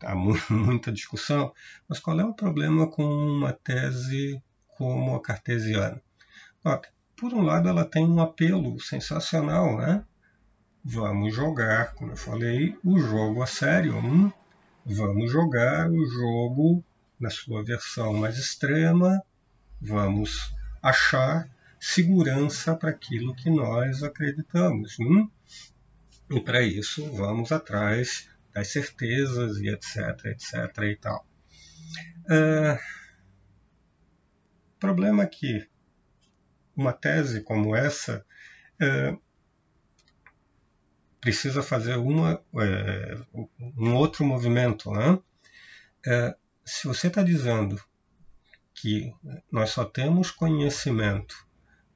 [0.02, 0.14] há
[0.50, 1.52] muita discussão,
[1.88, 4.42] mas qual é o problema com uma tese
[4.76, 6.00] como a cartesiana?
[7.16, 10.04] Por um lado, ela tem um apelo sensacional, né?
[10.84, 13.96] Vamos jogar, como eu falei, o jogo a sério.
[13.96, 14.30] Hum?
[14.86, 16.84] Vamos jogar o jogo
[17.18, 19.20] na sua versão mais extrema.
[19.80, 21.48] Vamos achar
[21.80, 24.96] segurança para aquilo que nós acreditamos.
[25.00, 25.28] Hum?
[26.30, 31.26] E para isso, vamos atrás das certezas e etc, etc e tal.
[32.24, 32.78] Uh,
[34.78, 35.68] problema é que
[36.76, 38.24] uma tese como essa
[38.80, 39.22] uh,
[41.20, 44.90] precisa fazer uma, uh, um outro movimento.
[44.92, 45.18] Né?
[46.64, 47.82] se você está dizendo
[48.74, 49.12] que
[49.50, 51.34] nós só temos conhecimento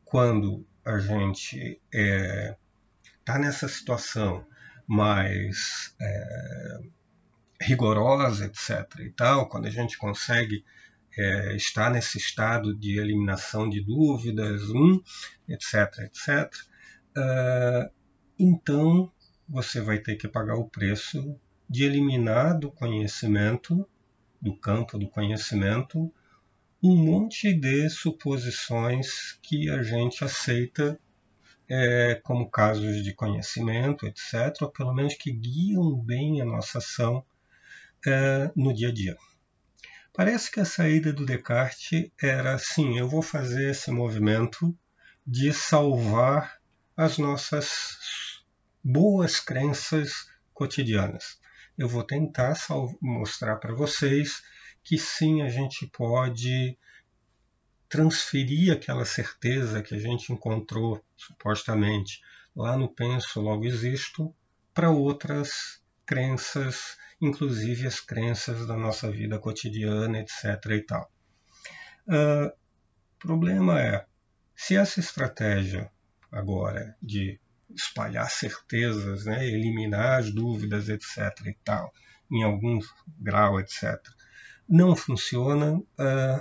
[0.05, 4.45] quando a gente está nessa situação
[4.87, 6.79] mais é,
[7.61, 9.01] rigorosa, etc.
[9.01, 10.65] e tal, quando a gente consegue
[11.17, 15.01] é, estar nesse estado de eliminação de dúvidas, hum,
[15.49, 16.53] etc, etc,
[17.17, 17.93] uh,
[18.39, 19.13] então
[19.49, 23.87] você vai ter que pagar o preço de eliminar do conhecimento,
[24.41, 26.13] do campo do conhecimento,
[26.83, 30.99] um monte de suposições que a gente aceita
[31.69, 37.25] é, como casos de conhecimento, etc., ou pelo menos que guiam bem a nossa ação
[38.07, 39.17] é, no dia a dia.
[40.15, 44.77] Parece que a saída do Descartes era assim: eu vou fazer esse movimento
[45.27, 46.61] de salvar
[46.97, 48.43] as nossas
[48.85, 51.39] boas crenças cotidianas.
[51.79, 52.55] Eu vou tentar
[53.01, 54.43] mostrar para vocês
[54.85, 56.77] que sim, a gente pode
[57.93, 62.23] transferir aquela certeza que a gente encontrou, supostamente,
[62.57, 64.35] lá no penso, logo existo,
[64.73, 70.43] para outras crenças, inclusive as crenças da nossa vida cotidiana, etc.
[70.71, 71.13] e tal.
[72.09, 72.51] Uh,
[73.19, 74.07] problema é,
[74.57, 75.93] se essa estratégia
[76.31, 77.39] agora de
[77.75, 81.19] espalhar certezas, né, eliminar as dúvidas, etc.
[81.45, 81.93] e tal,
[82.31, 82.81] em algum
[83.19, 84.01] grau, etc.,
[84.67, 85.85] não funciona, uh,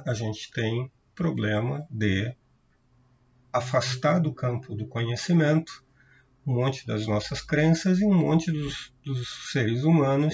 [0.06, 0.90] a gente tem
[1.22, 2.36] problema de
[3.54, 5.86] afastar do campo do conhecimento
[6.48, 10.34] um monte das nossas crenças e um monte dos, dos seres humanos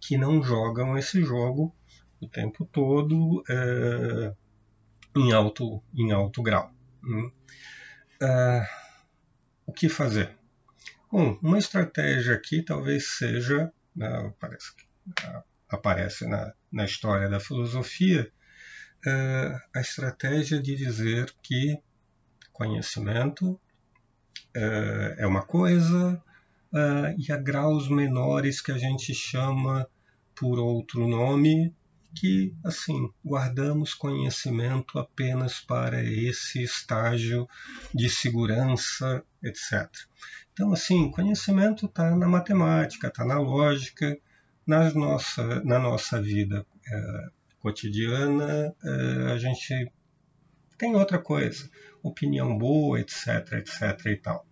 [0.00, 1.72] que não jogam esse jogo
[2.20, 4.34] o tempo todo é,
[5.16, 6.72] em, alto, em alto grau.
[7.04, 7.30] Hum.
[8.20, 8.66] É,
[9.64, 10.36] o que fazer?
[11.12, 14.84] Bom, uma estratégia aqui talvez seja, né, parece que
[15.68, 18.32] aparece na, na história da filosofia,
[19.74, 21.78] a estratégia de dizer que
[22.52, 23.60] conhecimento
[24.54, 26.22] é, é uma coisa
[26.72, 29.86] é, e há graus menores que a gente chama
[30.34, 31.74] por outro nome
[32.14, 37.48] que assim guardamos conhecimento apenas para esse estágio
[37.92, 39.90] de segurança, etc.
[40.52, 44.16] Então assim conhecimento está na matemática, está na lógica,
[44.64, 47.28] nas nossa, na nossa vida é,
[47.64, 49.90] cotidiana, eh, a gente
[50.76, 51.70] tem outra coisa,
[52.02, 54.46] opinião boa, etc, etc e tal.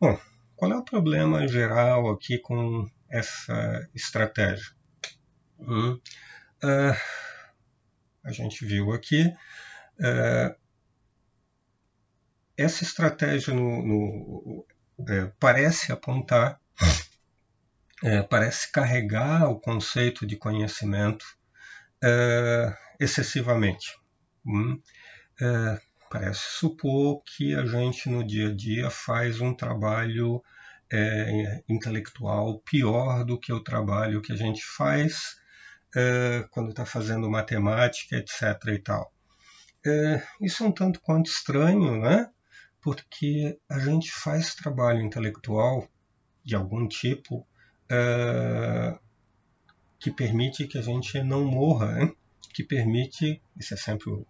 [0.00, 0.18] Bom,
[0.56, 4.74] qual é o problema geral aqui com essa estratégia?
[5.60, 5.92] Hum,
[6.64, 6.96] uh,
[8.24, 9.32] a gente viu aqui
[10.00, 10.56] uh,
[12.56, 14.66] essa estratégia no, no
[15.08, 16.60] é, parece apontar,
[18.02, 21.24] é, parece carregar o conceito de conhecimento
[22.02, 23.96] é, excessivamente.
[24.46, 24.80] Hum?
[25.40, 25.80] É,
[26.10, 30.42] parece supor que a gente no dia a dia faz um trabalho
[30.92, 35.36] é, intelectual pior do que o trabalho que a gente faz
[35.94, 38.42] é, quando está fazendo matemática, etc.
[38.68, 39.12] e tal.
[39.84, 42.30] É, isso é um tanto quanto estranho, né?
[42.80, 45.88] Porque a gente faz trabalho intelectual
[46.44, 47.46] de algum tipo
[47.90, 48.98] é,
[49.98, 52.12] que permite que a gente não morra,
[52.52, 54.26] que permite, isso é sempre o,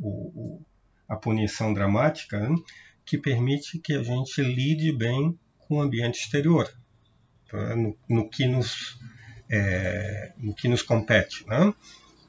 [0.00, 0.60] o,
[1.08, 2.48] a punição dramática,
[3.04, 6.70] que permite que a gente lide bem com o ambiente exterior,
[7.48, 7.74] tá?
[7.74, 8.98] no, no, que nos,
[9.50, 11.46] é, no que nos compete.
[11.46, 11.74] Né?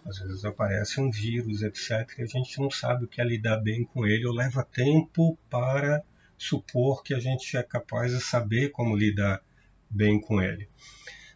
[0.06, 3.58] Às vezes aparece um vírus, etc., e a gente não sabe o que é lidar
[3.58, 6.04] bem com ele, ou leva tempo para
[6.38, 9.42] supor que a gente é capaz de saber como lidar
[9.90, 10.70] bem com ele.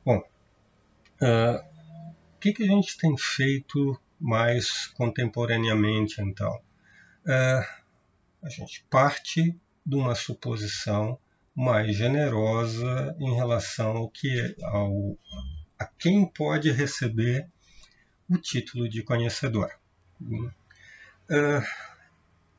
[0.05, 0.21] Bom,
[1.23, 6.53] o que, que a gente tem feito mais contemporaneamente, então?
[7.25, 7.83] Uh,
[8.43, 11.17] a gente parte de uma suposição
[11.55, 15.17] mais generosa em relação ao que ao,
[15.77, 17.47] a quem pode receber
[18.29, 19.71] o título de conhecedor.
[20.21, 21.63] Uh,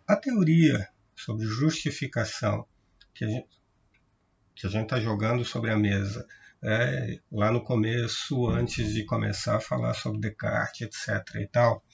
[0.07, 2.67] a teoria sobre justificação
[3.15, 6.27] que a gente está jogando sobre a mesa
[6.65, 11.37] é, lá no começo, antes de começar a falar sobre Descartes, etc.
[11.37, 11.85] e tal,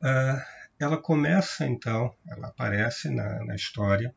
[0.00, 0.40] uh,
[0.78, 4.14] ela começa então, ela aparece na, na história,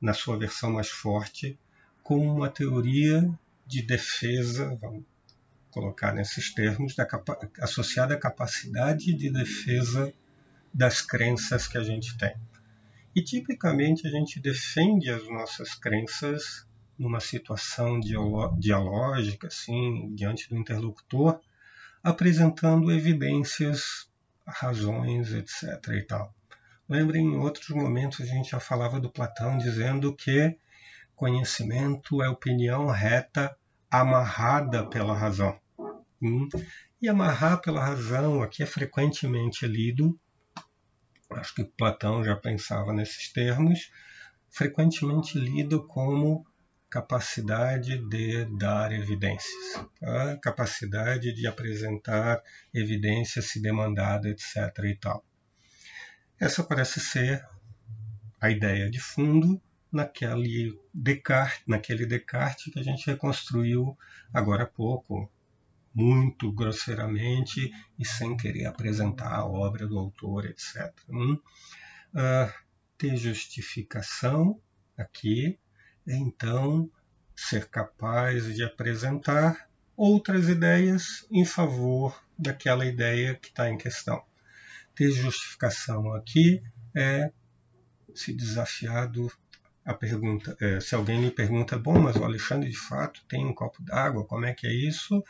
[0.00, 1.58] na sua versão mais forte,
[2.00, 3.28] como uma teoria
[3.66, 5.04] de defesa, vamos
[5.70, 7.06] colocar nesses termos, da,
[7.60, 10.12] associada à capacidade de defesa
[10.72, 12.34] das crenças que a gente tem.
[13.16, 16.67] E tipicamente a gente defende as nossas crenças
[16.98, 18.00] numa situação
[18.58, 21.40] dialógica, assim, diante do interlocutor,
[22.02, 24.10] apresentando evidências,
[24.46, 25.62] razões, etc.
[25.92, 26.34] E tal.
[26.88, 30.56] Lembrem, em outros momentos a gente já falava do Platão dizendo que
[31.14, 33.56] conhecimento é opinião reta
[33.90, 35.58] amarrada pela razão.
[36.20, 36.48] Hum?
[37.00, 40.18] E amarrar pela razão aqui é frequentemente lido
[41.30, 43.90] acho que Platão já pensava nesses termos,
[44.50, 46.46] frequentemente lido como
[46.90, 50.36] capacidade de dar evidências, a tá?
[50.38, 54.56] capacidade de apresentar evidências se demandada, etc.
[54.84, 55.24] e tal.
[56.40, 57.46] Essa parece ser
[58.40, 59.60] a ideia de fundo
[59.92, 63.96] naquele Descartes, naquele Descartes que a gente reconstruiu
[64.32, 65.30] agora há pouco,
[65.94, 70.92] muito grosseiramente e sem querer apresentar a obra do autor, etc.
[71.08, 71.40] Hum?
[72.14, 72.52] Uh,
[72.96, 74.60] ter justificação
[74.96, 75.58] aqui
[76.14, 76.90] então
[77.36, 84.22] ser capaz de apresentar outras ideias em favor daquela ideia que está em questão.
[84.94, 86.62] Ter justificação aqui
[86.94, 87.30] é
[88.14, 89.30] se desafiado
[89.84, 90.56] a pergunta.
[90.60, 94.24] É, se alguém me pergunta, bom, mas o Alexandre de fato tem um copo d'água,
[94.24, 95.22] como é que é isso?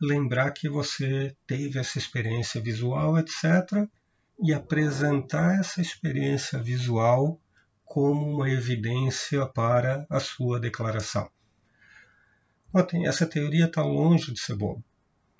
[0.00, 3.88] lembrar que você teve essa experiência visual, etc.,
[4.42, 7.40] e apresentar essa experiência visual
[7.94, 11.30] como uma evidência para a sua declaração.
[12.72, 14.82] Notem, essa teoria está longe de ser boba.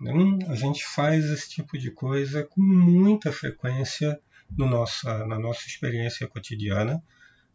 [0.01, 0.13] Né?
[0.47, 4.21] A gente faz esse tipo de coisa com muita frequência
[4.57, 7.03] no na nossa experiência cotidiana.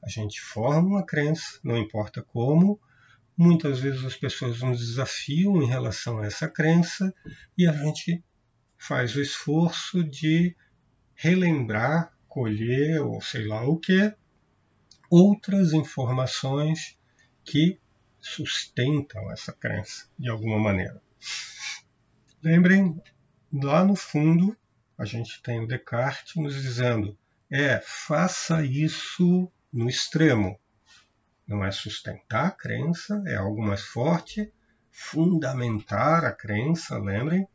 [0.04, 2.78] A gente forma uma crença, não importa como,
[3.38, 7.16] Muitas vezes as pessoas nos desafiam em relação a essa crença
[7.58, 8.22] e a gente
[8.78, 10.54] faz o esforço de
[11.16, 14.14] relembrar, colher ou sei lá o que,
[15.10, 16.97] outras informações
[17.43, 17.80] que
[18.20, 21.01] sustentam essa crença de alguma maneira.
[22.41, 23.01] Lembrem,
[23.51, 24.55] lá no fundo,
[24.97, 27.18] a gente tem o Descartes nos dizendo:
[27.49, 30.60] é, faça isso no extremo.
[31.47, 34.53] Não é sustentar a crença, é algo mais forte,
[34.91, 37.47] fundamentar a crença, lembrem.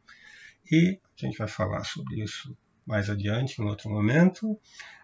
[0.71, 4.59] E a gente vai falar sobre isso mais adiante, em outro momento.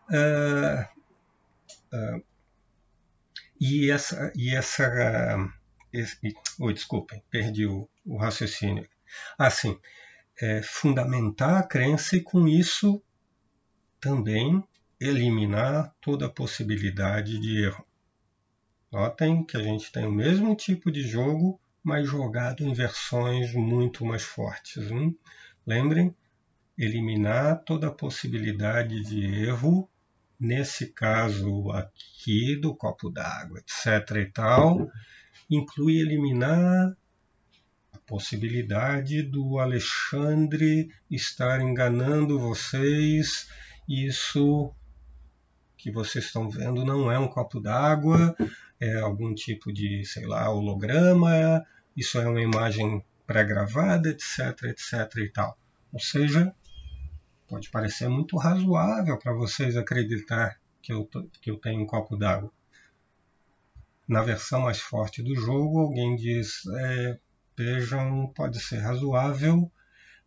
[0.09, 0.83] Uh,
[1.93, 2.25] uh,
[3.61, 4.33] e essa.
[4.35, 4.87] E essa
[5.93, 6.17] esse,
[6.59, 8.89] oh, desculpem, perdi o, o raciocínio.
[9.37, 9.79] Assim,
[10.41, 13.03] é, fundamentar a crença e com isso
[14.01, 14.63] também
[15.01, 17.85] eliminar toda a possibilidade de erro.
[18.91, 24.05] Notem que a gente tem o mesmo tipo de jogo, mas jogado em versões muito
[24.05, 24.91] mais fortes.
[24.91, 25.19] Hein?
[25.67, 26.15] Lembrem,
[26.79, 29.90] eliminar toda a possibilidade de erro,
[30.41, 34.17] nesse caso aqui do copo d'água, etc.
[34.17, 34.91] e tal,
[35.51, 36.97] inclui eliminar
[37.93, 43.49] a possibilidade do Alexandre estar enganando vocês.
[43.87, 44.73] Isso
[45.77, 48.35] que vocês estão vendo não é um copo d'água,
[48.79, 51.65] é algum tipo de, sei lá, holograma,
[51.97, 55.59] isso é uma imagem pré-gravada, etc, etc e tal.
[55.93, 56.55] Ou seja,
[57.51, 61.05] pode parecer muito razoável para vocês acreditar que eu,
[61.43, 62.53] que eu tenho um copo d'água.
[64.07, 67.19] Na versão mais forte do jogo, alguém diz: é,
[67.59, 69.71] vejam, pode ser razoável,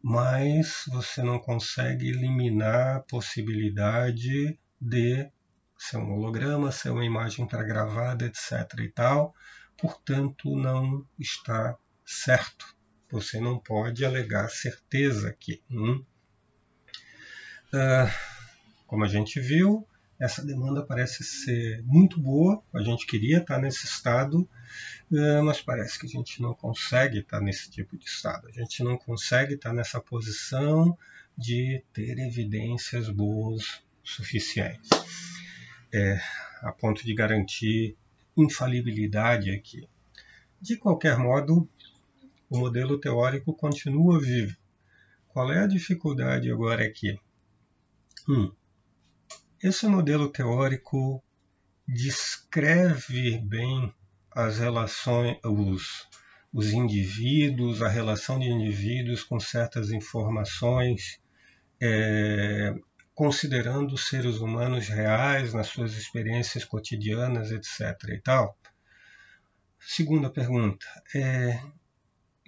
[0.01, 5.32] mas você não consegue eliminar a possibilidade de
[5.78, 8.80] ser um holograma, ser uma imagem pré-gravada, etc.
[8.80, 9.34] e tal.
[9.78, 12.65] Portanto, não está certo.
[13.09, 15.61] Você não pode alegar certeza aqui.
[15.71, 16.03] Hum?
[17.74, 18.07] Uh,
[18.86, 19.88] como a gente viu,
[20.19, 22.63] essa demanda parece ser muito boa.
[22.71, 24.47] A gente queria estar nesse estado,
[25.11, 28.47] uh, mas parece que a gente não consegue estar nesse tipo de estado.
[28.47, 30.95] A gente não consegue estar nessa posição
[31.36, 34.89] de ter evidências boas suficientes,
[35.91, 36.21] é,
[36.61, 37.95] a ponto de garantir
[38.38, 39.88] infalibilidade aqui.
[40.61, 41.67] De qualquer modo,
[42.49, 44.55] o modelo teórico continua vivo.
[45.30, 47.19] Qual é a dificuldade agora aqui?
[48.28, 48.53] Hum,
[49.61, 51.21] esse modelo teórico
[51.86, 53.93] descreve bem
[54.32, 56.07] as relações, os,
[56.53, 61.19] os indivíduos, a relação de indivíduos com certas informações,
[61.82, 62.74] é,
[63.13, 68.09] considerando seres humanos reais nas suas experiências cotidianas, etc.
[68.09, 68.57] e tal.
[69.82, 71.61] Segunda pergunta, é,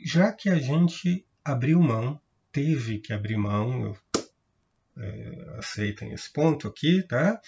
[0.02, 2.20] já que a gente abriu mão,
[2.50, 3.94] teve que abrir mão,
[4.98, 7.40] é, aceitem esse ponto aqui, tá?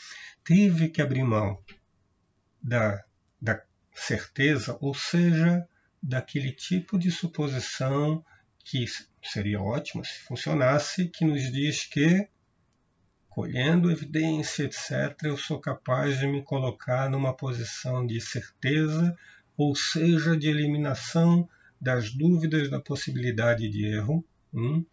[0.44, 1.62] Teve que abrir mão
[2.62, 3.04] da,
[3.42, 3.62] da
[3.94, 5.68] certeza, ou seja,
[6.02, 8.24] daquele tipo de suposição
[8.64, 8.86] que
[9.24, 12.28] seria ótimo se funcionasse, que nos diz que,
[13.30, 19.18] colhendo evidência, etc., eu sou capaz de me colocar numa posição de certeza,
[19.56, 21.48] ou seja, de eliminação
[21.80, 24.26] das dúvidas da possibilidade de erro.
[24.54, 24.86] Hum?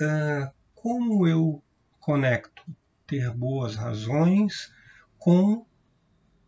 [0.00, 1.62] Uh, como eu
[2.00, 2.64] conecto
[3.06, 4.72] ter boas razões
[5.18, 5.64] com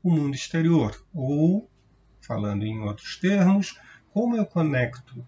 [0.03, 1.07] o mundo exterior?
[1.14, 1.70] Ou,
[2.20, 3.78] falando em outros termos,
[4.11, 5.24] como eu conecto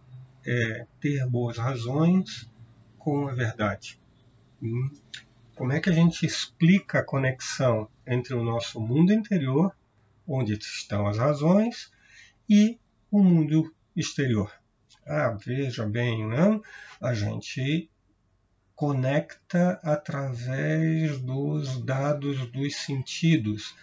[0.47, 2.51] é, ter boas razões
[2.99, 4.01] com a verdade?
[4.63, 4.91] Hum?
[5.55, 9.77] Como é que a gente explica a conexão entre o nosso mundo interior,
[10.27, 11.93] onde estão as razões,
[12.49, 12.79] e
[13.11, 14.53] o mundo exterior?
[15.07, 16.63] Ah, veja bem, não?
[17.05, 17.91] a gente
[18.75, 23.75] conecta através dos dados dos sentidos.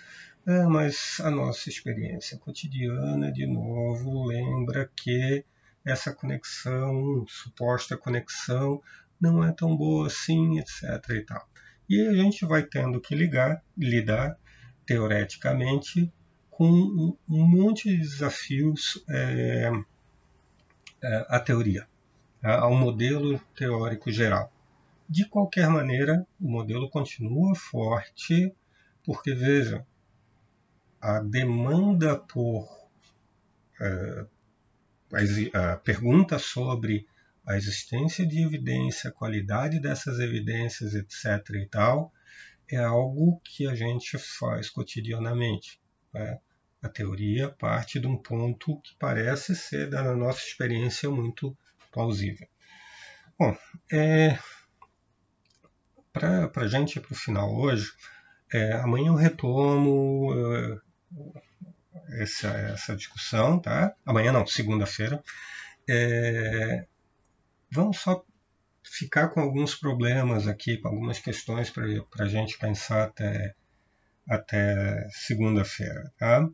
[0.46, 5.46] Ah, mas a nossa experiência cotidiana, de novo, lembra que
[5.86, 8.82] essa conexão, suposta conexão,
[9.20, 10.84] não é tão boa assim, etc.
[11.12, 11.48] E, tal.
[11.88, 14.38] e a gente vai tendo que ligar, lidar,
[14.86, 16.12] teoreticamente,
[16.50, 19.72] com um monte de desafios é,
[21.04, 21.88] é, à teoria,
[22.44, 24.52] ao modelo teórico geral.
[25.12, 28.56] De qualquer maneira, o modelo continua forte,
[29.04, 29.86] porque, veja,
[31.02, 32.66] a demanda por
[33.82, 34.26] é,
[35.54, 37.06] a pergunta sobre
[37.46, 41.56] a existência de evidência, a qualidade dessas evidências, etc.
[41.56, 42.14] e tal,
[42.70, 45.78] é algo que a gente faz cotidianamente.
[46.14, 46.40] Né?
[46.82, 51.54] A teoria parte de um ponto que parece ser da nossa experiência muito
[51.92, 52.48] plausível.
[53.38, 53.58] Bom,
[53.92, 54.40] é,
[56.12, 57.92] para a gente ir para o final hoje,
[58.54, 63.96] é, amanhã eu retomo é, essa, essa discussão, tá?
[64.06, 65.24] Amanhã não, segunda-feira.
[65.90, 66.86] É,
[67.72, 68.24] vamos só
[68.84, 71.86] ficar com alguns problemas aqui, com algumas questões para
[72.20, 73.56] a gente pensar até,
[74.28, 76.48] até segunda-feira, tá?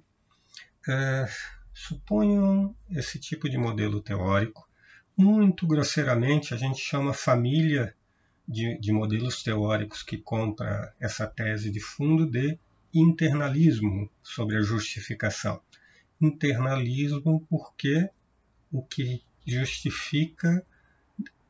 [0.88, 1.26] É,
[1.74, 4.68] suponham esse tipo de modelo teórico.
[5.18, 7.96] Muito grosseiramente, a gente chama família
[8.48, 12.58] de, de modelos teóricos que compra essa tese de fundo de
[12.94, 15.62] internalismo sobre a justificação.
[16.22, 18.10] Internalismo porque
[18.72, 20.66] o que justifica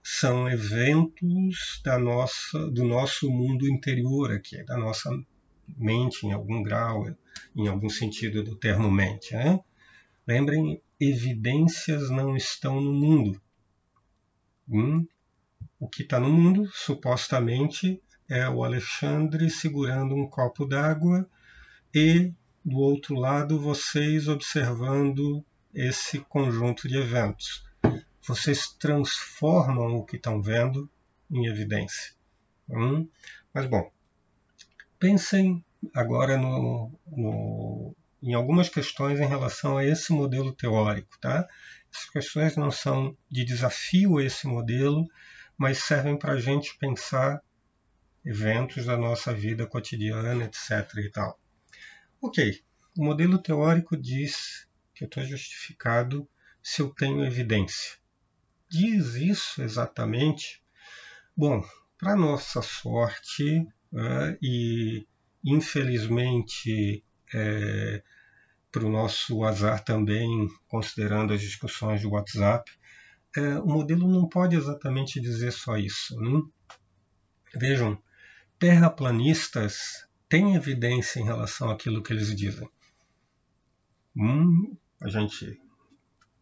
[0.02, 5.12] são eventos da nossa, do nosso mundo interior aqui, da nossa
[5.78, 7.14] mente em algum grau,
[7.56, 9.34] em algum sentido do termo mente.
[9.34, 9.60] Né?
[10.26, 13.42] Lembrem, evidências não estão no mundo.
[14.70, 15.06] Hum?
[15.80, 21.30] O que está no mundo, supostamente, é o Alexandre segurando um copo d'água
[21.94, 22.34] e,
[22.66, 27.64] do outro lado, vocês observando esse conjunto de eventos.
[28.28, 30.90] Vocês transformam o que estão vendo
[31.32, 32.14] em evidência.
[32.70, 33.08] Hum?
[33.54, 33.90] Mas, bom,
[35.00, 41.18] pensem agora no, no, em algumas questões em relação a esse modelo teórico.
[41.22, 41.48] Tá?
[41.94, 45.08] Essas questões não são de desafio a esse modelo,
[45.58, 47.42] mas servem para a gente pensar
[48.24, 50.94] eventos da nossa vida cotidiana, etc.
[50.98, 51.40] e tal.
[52.22, 52.62] Ok,
[52.98, 56.28] o modelo teórico diz que eu estou justificado
[56.62, 57.98] se eu tenho evidência.
[58.70, 60.62] Diz isso exatamente?
[61.36, 61.64] Bom,
[61.98, 63.66] para nossa sorte,
[64.42, 65.08] e
[65.44, 67.04] infelizmente,
[67.34, 68.04] é,
[68.72, 72.70] para o nosso azar também, considerando as discussões do WhatsApp,
[73.36, 76.16] é, o modelo não pode exatamente dizer só isso.
[76.20, 76.42] Né?
[77.56, 78.02] Vejam,
[78.60, 82.70] terraplanistas têm evidência em relação àquilo que eles dizem.
[84.16, 85.60] Hum, a gente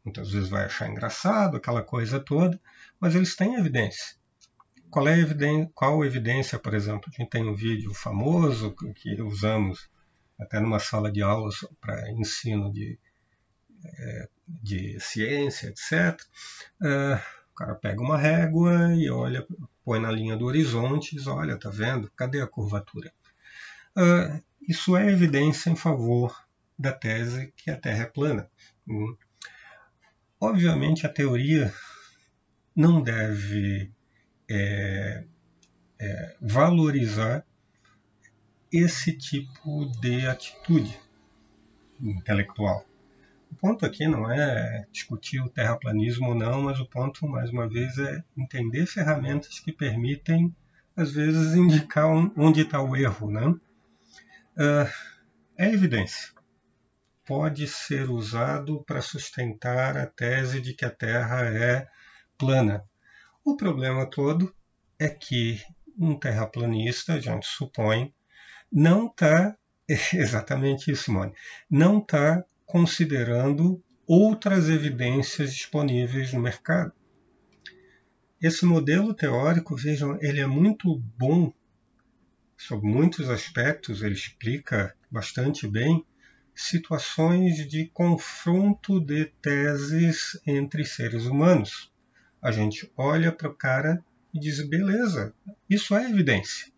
[0.04, 2.62] muitas vezes vai achar engraçado aquela coisa toda,
[3.00, 4.16] mas eles têm evidência.
[4.90, 7.10] Qual é a evidência, qual a evidência, por exemplo?
[7.10, 9.90] A gente tem um vídeo famoso que usamos
[10.40, 11.50] até numa sala de aula
[11.82, 12.98] para ensino de,
[13.84, 16.20] é, de ciência, etc.
[16.84, 17.22] É,
[17.52, 19.46] o cara pega uma régua e olha,
[19.84, 22.12] põe na linha do horizonte e diz, olha, tá vendo?
[22.16, 23.14] Cadê a curvatura?
[23.98, 26.44] É, isso é evidência em favor
[26.78, 28.50] da tese que a Terra é plana.
[28.88, 29.16] Hum.
[30.40, 31.74] Obviamente, a teoria
[32.76, 33.92] não deve
[34.50, 35.24] é,
[35.98, 37.46] é, valorizar
[38.72, 41.00] esse tipo de atitude
[42.02, 42.86] intelectual.
[43.56, 47.70] O ponto aqui não é discutir o terraplanismo ou não, mas o ponto, mais uma
[47.70, 50.54] vez, é entender ferramentas que permitem,
[50.94, 53.32] às vezes, indicar onde está o erro.
[53.32, 53.48] Né?
[53.48, 54.92] Uh,
[55.58, 56.34] é evidência.
[57.26, 61.88] Pode ser usado para sustentar a tese de que a Terra é
[62.38, 62.84] plana.
[63.42, 64.54] O problema todo
[65.00, 65.64] é que
[65.98, 68.14] um terraplanista, a gente supõe,
[68.70, 69.56] não está,
[69.88, 71.34] exatamente isso, Simone,
[71.70, 76.92] não está considerando outras evidências disponíveis no mercado.
[78.42, 81.54] Esse modelo teórico, vejam, ele é muito bom
[82.58, 86.06] sob muitos aspectos, ele explica bastante bem
[86.54, 91.92] situações de confronto de teses entre seres humanos.
[92.42, 94.04] A gente olha para o cara
[94.34, 95.34] e diz: beleza,
[95.70, 96.72] isso é evidência.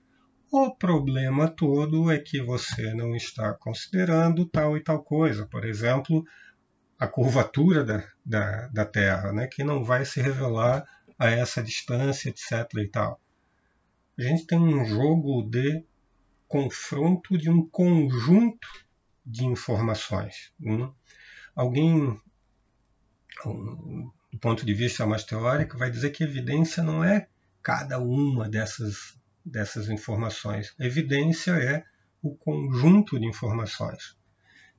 [0.49, 5.45] O problema todo é que você não está considerando tal e tal coisa.
[5.45, 6.25] Por exemplo,
[6.97, 10.87] a curvatura da, da, da Terra, né, que não vai se revelar
[11.19, 12.51] a essa distância, etc.
[12.77, 13.19] E tal.
[14.17, 15.83] A gente tem um jogo de
[16.47, 18.67] confronto de um conjunto
[19.25, 20.53] de informações.
[20.57, 20.89] Né?
[21.53, 22.17] Alguém,
[23.43, 27.27] do ponto de vista mais teórico, vai dizer que evidência não é
[27.61, 29.16] cada uma dessas
[29.47, 30.73] dessas informações.
[30.79, 31.83] A evidência é
[32.21, 34.17] o conjunto de informações.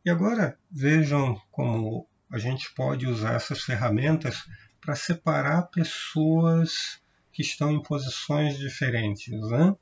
[0.05, 4.45] E agora vejam como a gente pode usar essas ferramentas
[4.81, 7.01] para separar pessoas
[7.33, 9.41] que estão em posições diferentes.
[9.51, 9.75] Né?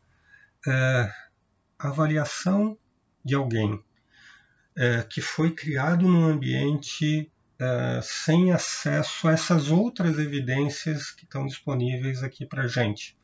[0.69, 1.13] É,
[1.79, 2.79] avaliação
[3.25, 3.83] de alguém
[4.77, 11.47] é, que foi criado num ambiente é, sem acesso a essas outras evidências que estão
[11.47, 13.17] disponíveis aqui para gente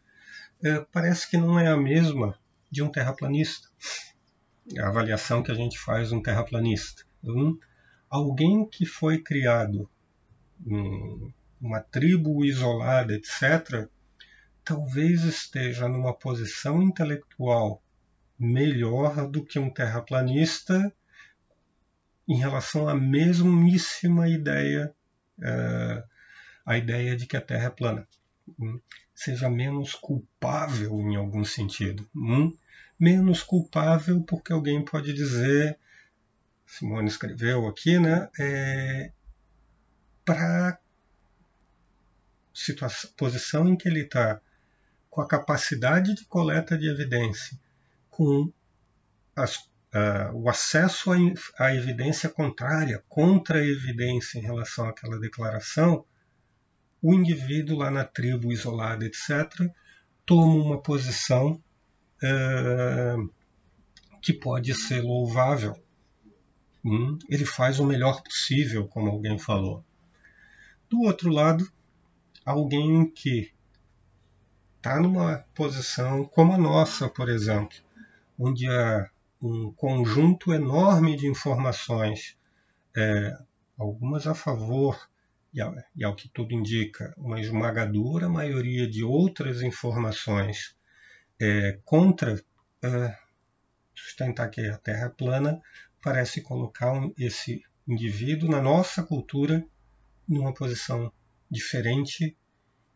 [0.62, 2.38] é, parece que não é a mesma
[2.70, 3.68] de um terraplanista.
[4.78, 7.04] A avaliação que a gente faz de um terraplanista.
[7.24, 7.58] Um,
[8.08, 9.90] alguém que foi criado
[10.64, 13.88] em uma tribo isolada, etc.,
[14.64, 17.82] talvez esteja numa posição intelectual
[18.38, 20.92] melhor do que um terraplanista
[22.28, 24.94] em relação à mesmíssima ideia,
[25.38, 26.02] uh,
[26.64, 28.08] a ideia de que a Terra é plana
[29.14, 32.08] seja menos culpável em algum sentido.
[32.14, 32.56] Hum?
[32.98, 35.78] Menos culpável porque alguém pode dizer,
[36.66, 38.28] Simone escreveu aqui, né?
[38.38, 39.12] É,
[40.24, 40.78] para
[43.16, 44.40] posição em que ele está,
[45.10, 47.58] com a capacidade de coleta de evidência,
[48.10, 48.52] com
[49.34, 51.10] as, uh, o acesso
[51.58, 56.04] à evidência contrária, contra a evidência em relação àquela declaração,
[57.02, 59.68] o indivíduo lá na tribo isolada, etc.,
[60.24, 61.60] toma uma posição
[62.22, 63.16] é,
[64.20, 65.76] que pode ser louvável.
[66.84, 69.84] Hum, ele faz o melhor possível, como alguém falou.
[70.88, 71.68] Do outro lado,
[72.44, 73.52] alguém que
[74.76, 77.76] está numa posição como a nossa, por exemplo,
[78.38, 82.36] onde há um conjunto enorme de informações,
[82.96, 83.36] é,
[83.76, 85.08] algumas a favor
[85.54, 90.74] e ao que tudo indica, uma esmagadora maioria de outras informações
[91.40, 92.42] é, contra
[92.82, 93.18] é,
[93.94, 95.60] sustentar que a Terra é plana,
[96.02, 99.64] parece colocar um, esse indivíduo na nossa cultura
[100.26, 101.12] numa posição
[101.50, 102.36] diferente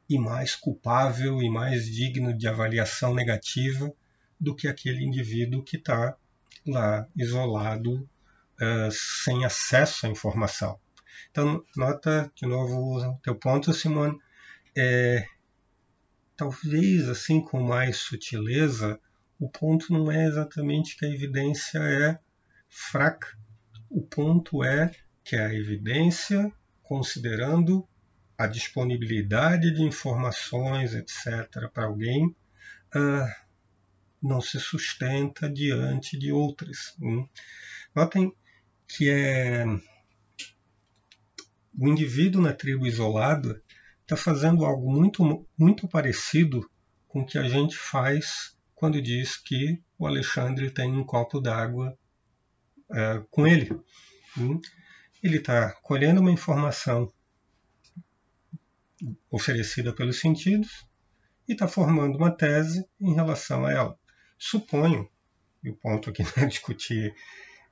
[0.09, 3.93] e mais culpável e mais digno de avaliação negativa
[4.41, 6.17] do que aquele indivíduo que está
[6.67, 8.09] lá isolado,
[8.61, 10.79] uh, sem acesso à informação.
[11.31, 14.19] Então, nota de novo o teu ponto, Simone.
[14.77, 15.27] É,
[16.37, 19.01] talvez, assim, com mais sutileza,
[19.39, 22.19] o ponto não é exatamente que a evidência é
[22.69, 23.29] fraca.
[23.89, 24.91] O ponto é
[25.25, 26.53] que a evidência,
[26.83, 27.87] considerando
[28.39, 33.47] a disponibilidade de informações, etc., para alguém, uh,
[34.23, 36.95] não se sustenta diante de outras.
[37.01, 37.27] Hum.
[37.95, 38.33] Notem
[38.87, 39.65] que é
[41.79, 43.63] o indivíduo na tribo isolada
[44.03, 46.69] está fazendo algo muito, muito parecido
[47.09, 51.99] com o que a gente faz quando diz que o Alexandre tem um copo d'água
[52.93, 53.71] é, com ele.
[54.39, 54.61] Hum.
[55.23, 57.13] Ele está colhendo uma informação
[59.31, 60.87] oferecida pelos sentidos
[61.49, 63.99] e está formando uma tese em relação a ela.
[64.39, 65.09] Suponho,
[65.63, 67.15] e o ponto aqui não é discutir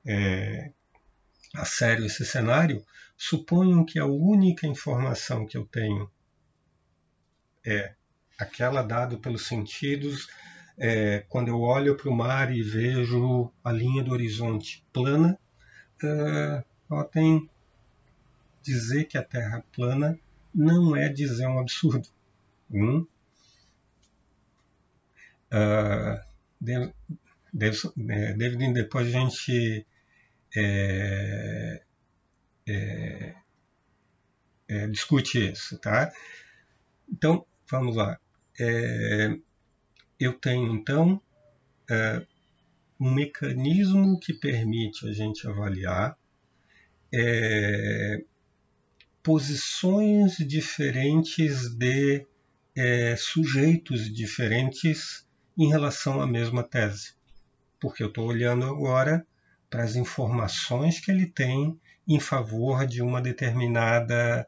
[0.07, 0.73] é,
[1.55, 2.85] a sério esse cenário,
[3.17, 6.11] suponham que a única informação que eu tenho
[7.67, 7.95] é
[8.39, 10.29] aquela dada pelos sentidos
[10.77, 15.39] é, quando eu olho para o mar e vejo a linha do horizonte plana,
[16.03, 17.49] é, ela tem
[18.63, 20.19] dizer que a Terra é plana
[20.55, 22.09] não é dizer um absurdo.
[22.71, 23.07] Hum?
[25.53, 26.21] Uh,
[26.61, 29.87] David, depois a gente
[30.57, 31.84] é,
[32.67, 33.35] é,
[34.69, 36.13] é, discute isso, tá?
[37.09, 38.19] Então, vamos lá.
[38.59, 39.37] É,
[40.19, 41.21] eu tenho, então,
[41.91, 42.27] é,
[42.99, 46.17] um mecanismo que permite a gente avaliar
[47.13, 48.25] é,
[49.23, 52.27] posições diferentes de
[52.77, 57.15] é, sujeitos diferentes em relação à mesma tese.
[57.81, 59.27] Porque eu estou olhando agora
[59.69, 64.47] para as informações que ele tem em favor de uma determinada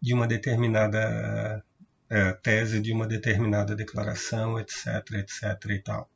[0.00, 1.64] de uma determinada
[2.08, 6.10] é, tese, de uma determinada declaração, etc, etc e tal.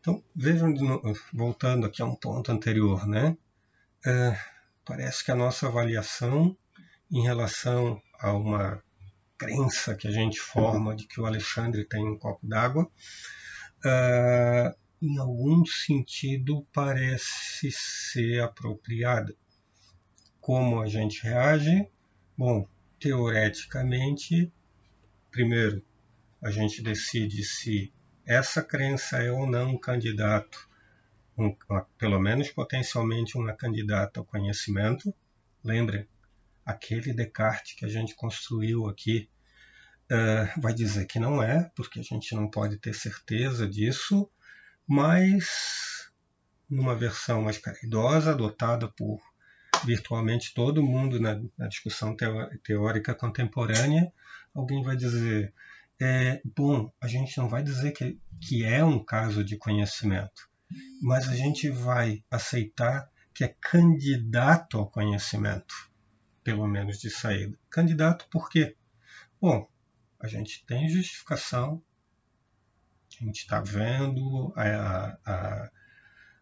[0.00, 0.74] Então vejam,
[1.32, 3.36] voltando aqui a um ponto anterior, né?
[4.04, 4.36] É,
[4.84, 6.56] parece que a nossa avaliação
[7.10, 8.82] em relação a uma
[9.38, 12.84] crença que a gente forma de que o Alexandre tem um copo d'água,
[13.84, 19.34] uh, em algum sentido, parece ser apropriada.
[20.42, 21.88] Como a gente reage?
[22.36, 22.68] Bom,
[22.98, 24.52] teoreticamente,
[25.30, 25.80] primeiro,
[26.42, 27.92] a gente decide se
[28.26, 30.68] essa crença é ou não um candidato,
[31.38, 31.54] um,
[31.96, 35.14] pelo menos potencialmente uma candidata ao conhecimento.
[35.62, 36.08] Lembre,
[36.66, 39.30] aquele Descartes que a gente construiu aqui
[40.10, 44.28] uh, vai dizer que não é, porque a gente não pode ter certeza disso,
[44.88, 46.10] mas
[46.68, 49.22] numa versão mais caridosa, adotada por
[49.84, 52.16] virtualmente todo mundo na, na discussão
[52.62, 54.12] teórica contemporânea,
[54.54, 55.52] alguém vai dizer:
[56.00, 60.48] é, bom, a gente não vai dizer que, que é um caso de conhecimento,
[61.00, 65.90] mas a gente vai aceitar que é candidato ao conhecimento,
[66.44, 67.58] pelo menos de saída.
[67.70, 68.76] Candidato por quê?
[69.40, 69.66] Bom,
[70.20, 71.82] a gente tem justificação
[73.20, 75.70] a gente está vendo a, a,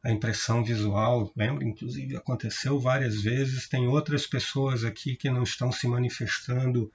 [0.02, 1.64] a, impressão visual, lembra?
[1.64, 3.68] Inclusive aconteceu várias vezes.
[3.68, 6.92] Tem outras pessoas aqui que não estão se manifestando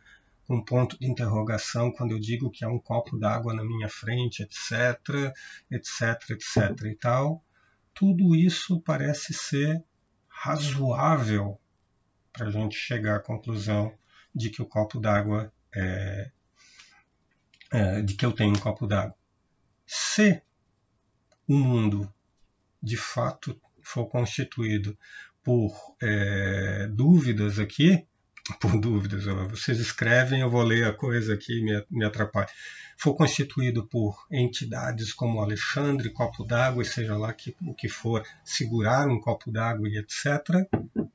[0.47, 4.43] com ponto de interrogação quando eu digo que há um copo d'água na minha frente,
[4.43, 5.33] etc,
[5.71, 7.43] etc, etc e tal.
[7.93, 9.83] Tudo isso parece ser
[10.27, 11.59] razoável
[12.31, 13.93] para a gente chegar à conclusão
[14.33, 16.31] de que o copo d'água é,
[17.71, 19.15] é, de que eu tenho um copo d'água.
[19.85, 20.41] Se
[21.47, 22.11] o mundo
[22.85, 24.97] de fato for constituído
[25.43, 28.05] por é, dúvidas aqui,
[28.61, 32.47] por dúvidas, vocês escrevem, eu vou ler a coisa aqui me, me atrapalha.
[32.97, 38.23] For constituído por entidades como Alexandre, copo d'água, e seja lá que, o que for,
[38.43, 40.65] segurar um copo d'água e etc.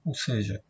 [0.04, 0.62] Ou seja,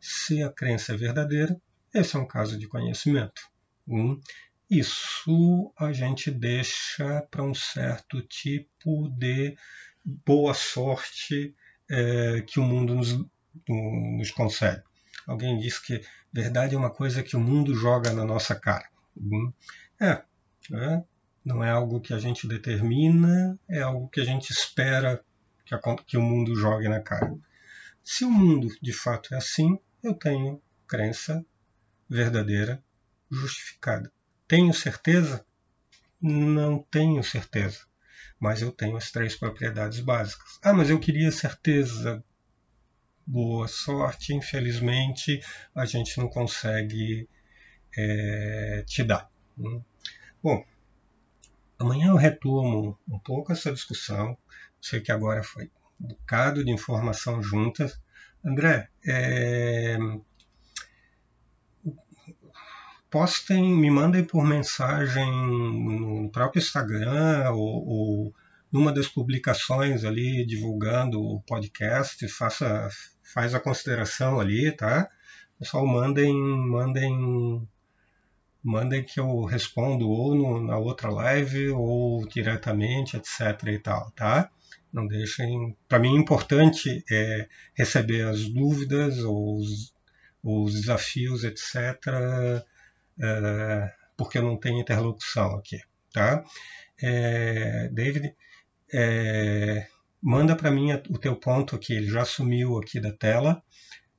[0.00, 1.60] se a crença é verdadeira,
[1.94, 3.42] esse é um caso de conhecimento.
[3.86, 4.20] Um,
[4.68, 9.56] isso a gente deixa para um certo tipo de
[10.06, 11.54] boa sorte
[11.90, 13.18] é, que o mundo nos,
[13.68, 14.82] nos concede.
[15.26, 16.00] Alguém disse que
[16.32, 18.88] verdade é uma coisa que o mundo joga na nossa cara.
[19.16, 19.52] Hum,
[20.00, 20.22] é,
[20.72, 21.02] é,
[21.44, 25.24] não é algo que a gente determina, é algo que a gente espera
[25.64, 27.36] que, a, que o mundo jogue na cara.
[28.04, 31.44] Se o mundo de fato é assim, eu tenho crença
[32.08, 32.80] verdadeira
[33.28, 34.12] justificada.
[34.46, 35.44] Tenho certeza?
[36.20, 37.80] Não tenho certeza,
[38.38, 40.58] mas eu tenho as três propriedades básicas.
[40.62, 42.22] Ah, mas eu queria certeza.
[43.26, 45.40] Boa sorte, infelizmente
[45.74, 47.28] a gente não consegue
[47.96, 49.28] é, te dar.
[49.58, 49.82] Hum.
[50.42, 50.64] Bom,
[51.78, 54.38] amanhã eu retomo um pouco essa discussão.
[54.80, 55.70] Sei que agora foi
[56.00, 58.00] um bocado de informação juntas.
[58.44, 59.96] André, é...
[63.16, 68.34] postem, me mandem por mensagem no próprio Instagram ou, ou
[68.70, 72.90] numa das publicações ali divulgando o podcast, faça,
[73.22, 75.08] faz a consideração ali, tá?
[75.58, 77.66] Pessoal, mandem, mandem,
[78.62, 83.62] mandem que eu respondo ou no, na outra live ou diretamente, etc.
[83.68, 84.50] e tal, tá?
[84.92, 85.74] Não deixem.
[85.88, 89.94] Para mim, é importante é receber as dúvidas ou os,
[90.44, 92.62] os desafios, etc.
[93.20, 95.78] É, porque não tenho interlocução aqui,
[96.12, 96.44] tá?
[97.02, 98.34] É, David,
[98.92, 99.86] é,
[100.22, 103.62] manda para mim o teu ponto aqui, ele já sumiu aqui da tela,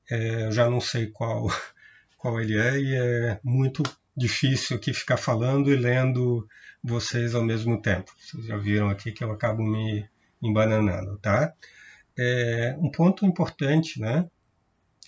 [0.10, 1.48] é, eu já não sei qual,
[2.18, 3.84] qual ele é e é muito
[4.16, 6.48] difícil aqui ficar falando e lendo
[6.84, 8.12] vocês ao mesmo tempo.
[8.18, 10.08] Vocês já viram aqui que eu acabo me
[10.42, 11.54] embananando, tá?
[12.18, 14.28] É, um ponto importante, né?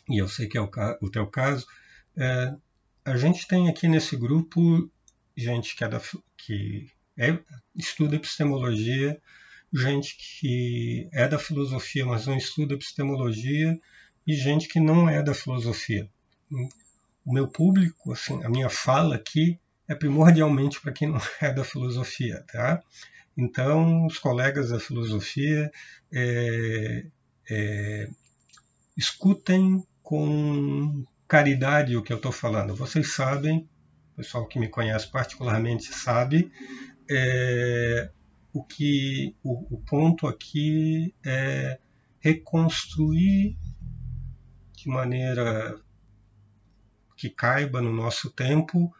[0.09, 0.69] E eu sei que é o,
[1.01, 1.65] o teu caso,
[2.17, 2.53] é,
[3.09, 4.89] a gente tem aqui nesse grupo
[5.35, 6.01] gente que, é da,
[6.37, 7.37] que é,
[7.75, 9.19] estuda epistemologia,
[9.73, 13.79] gente que é da filosofia, mas não estuda epistemologia,
[14.27, 16.07] e gente que não é da filosofia.
[17.25, 21.63] O meu público, assim, a minha fala aqui é primordialmente para quem não é da
[21.63, 22.83] filosofia, tá?
[23.35, 25.71] Então, os colegas da filosofia
[26.11, 27.05] é,
[27.49, 28.09] é,
[28.95, 32.75] escutem com caridade o que eu estou falando.
[32.75, 33.69] Vocês sabem,
[34.13, 36.51] o pessoal que me conhece particularmente sabe,
[37.07, 38.09] é,
[38.51, 41.79] o que o, o ponto aqui é
[42.19, 43.55] reconstruir
[44.75, 45.79] de maneira
[47.15, 48.91] que caiba no nosso tempo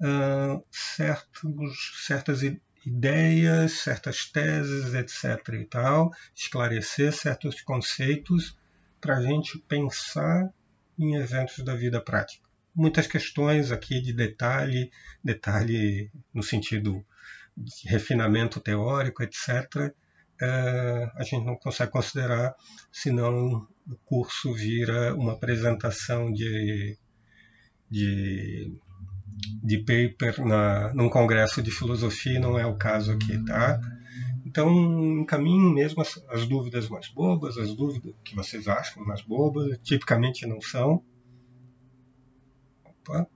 [0.00, 2.40] uh, certos, certas
[2.84, 5.54] ideias, certas teses, etc.
[5.54, 8.58] e tal, esclarecer certos conceitos
[9.00, 10.52] para a gente pensar
[10.98, 12.46] em eventos da vida prática.
[12.74, 14.90] Muitas questões aqui de detalhe,
[15.24, 17.04] detalhe no sentido
[17.56, 19.92] de refinamento teórico, etc.,
[20.38, 22.54] é, a gente não consegue considerar,
[22.92, 26.98] senão o curso vira uma apresentação de,
[27.90, 28.76] de,
[29.62, 33.80] de paper na, num congresso de filosofia, não é o caso aqui, tá?
[34.56, 39.78] Então, encaminhem mesmo as, as dúvidas mais bobas, as dúvidas que vocês acham mais bobas,
[39.82, 41.04] tipicamente não são.
[42.82, 43.28] Opa.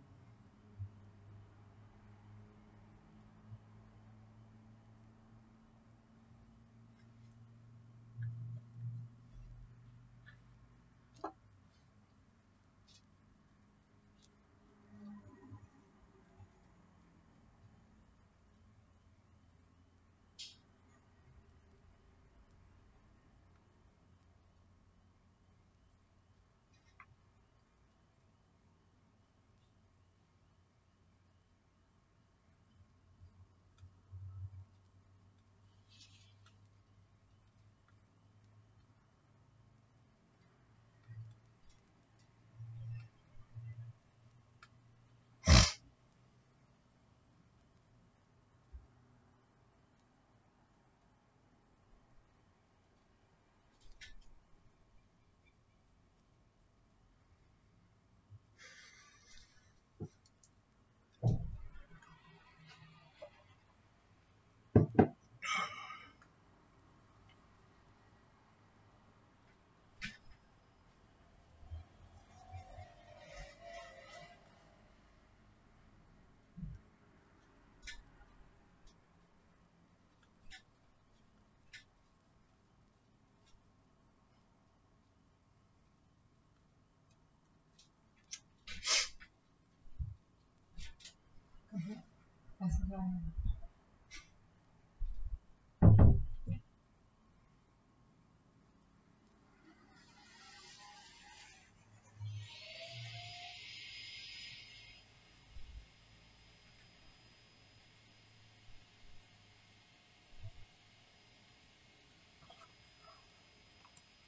[92.60, 93.39] 我是这样的